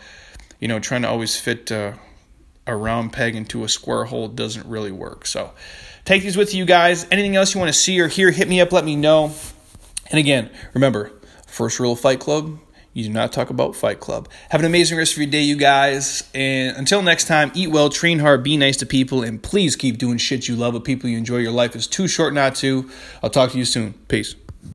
you 0.60 0.68
know, 0.68 0.80
trying 0.80 1.02
to 1.02 1.08
always 1.08 1.38
fit 1.38 1.70
uh, 1.70 1.92
a 2.66 2.76
round 2.76 3.12
peg 3.12 3.34
into 3.34 3.64
a 3.64 3.68
square 3.68 4.04
hole 4.04 4.28
doesn't 4.28 4.66
really 4.66 4.92
work. 4.92 5.26
So, 5.26 5.52
take 6.04 6.22
these 6.22 6.36
with 6.36 6.54
you 6.54 6.64
guys. 6.64 7.06
Anything 7.10 7.36
else 7.36 7.54
you 7.54 7.60
want 7.60 7.72
to 7.72 7.78
see 7.78 8.00
or 8.00 8.08
hear, 8.08 8.30
hit 8.30 8.48
me 8.48 8.60
up, 8.60 8.72
let 8.72 8.84
me 8.84 8.96
know. 8.96 9.32
And 10.10 10.18
again, 10.18 10.50
remember, 10.74 11.12
first 11.46 11.80
rule 11.80 11.92
of 11.92 12.00
Fight 12.00 12.20
Club 12.20 12.58
you 12.94 13.02
do 13.02 13.10
not 13.10 13.32
talk 13.32 13.50
about 13.50 13.74
Fight 13.74 13.98
Club. 13.98 14.28
Have 14.50 14.60
an 14.60 14.66
amazing 14.66 14.96
rest 14.96 15.12
of 15.12 15.18
your 15.18 15.26
day, 15.26 15.42
you 15.42 15.56
guys. 15.56 16.22
And 16.32 16.76
until 16.76 17.02
next 17.02 17.26
time, 17.26 17.50
eat 17.54 17.68
well, 17.70 17.90
train 17.90 18.20
hard, 18.20 18.44
be 18.44 18.56
nice 18.56 18.76
to 18.78 18.86
people, 18.86 19.22
and 19.22 19.42
please 19.42 19.74
keep 19.74 19.98
doing 19.98 20.16
shit 20.16 20.46
you 20.46 20.54
love 20.54 20.74
with 20.74 20.84
people 20.84 21.10
you 21.10 21.18
enjoy. 21.18 21.38
Your 21.38 21.52
life 21.52 21.74
is 21.74 21.88
too 21.88 22.06
short 22.06 22.32
not 22.32 22.54
to. 22.56 22.88
I'll 23.22 23.30
talk 23.30 23.50
to 23.50 23.58
you 23.58 23.64
soon. 23.64 23.94
Peace. 24.06 24.36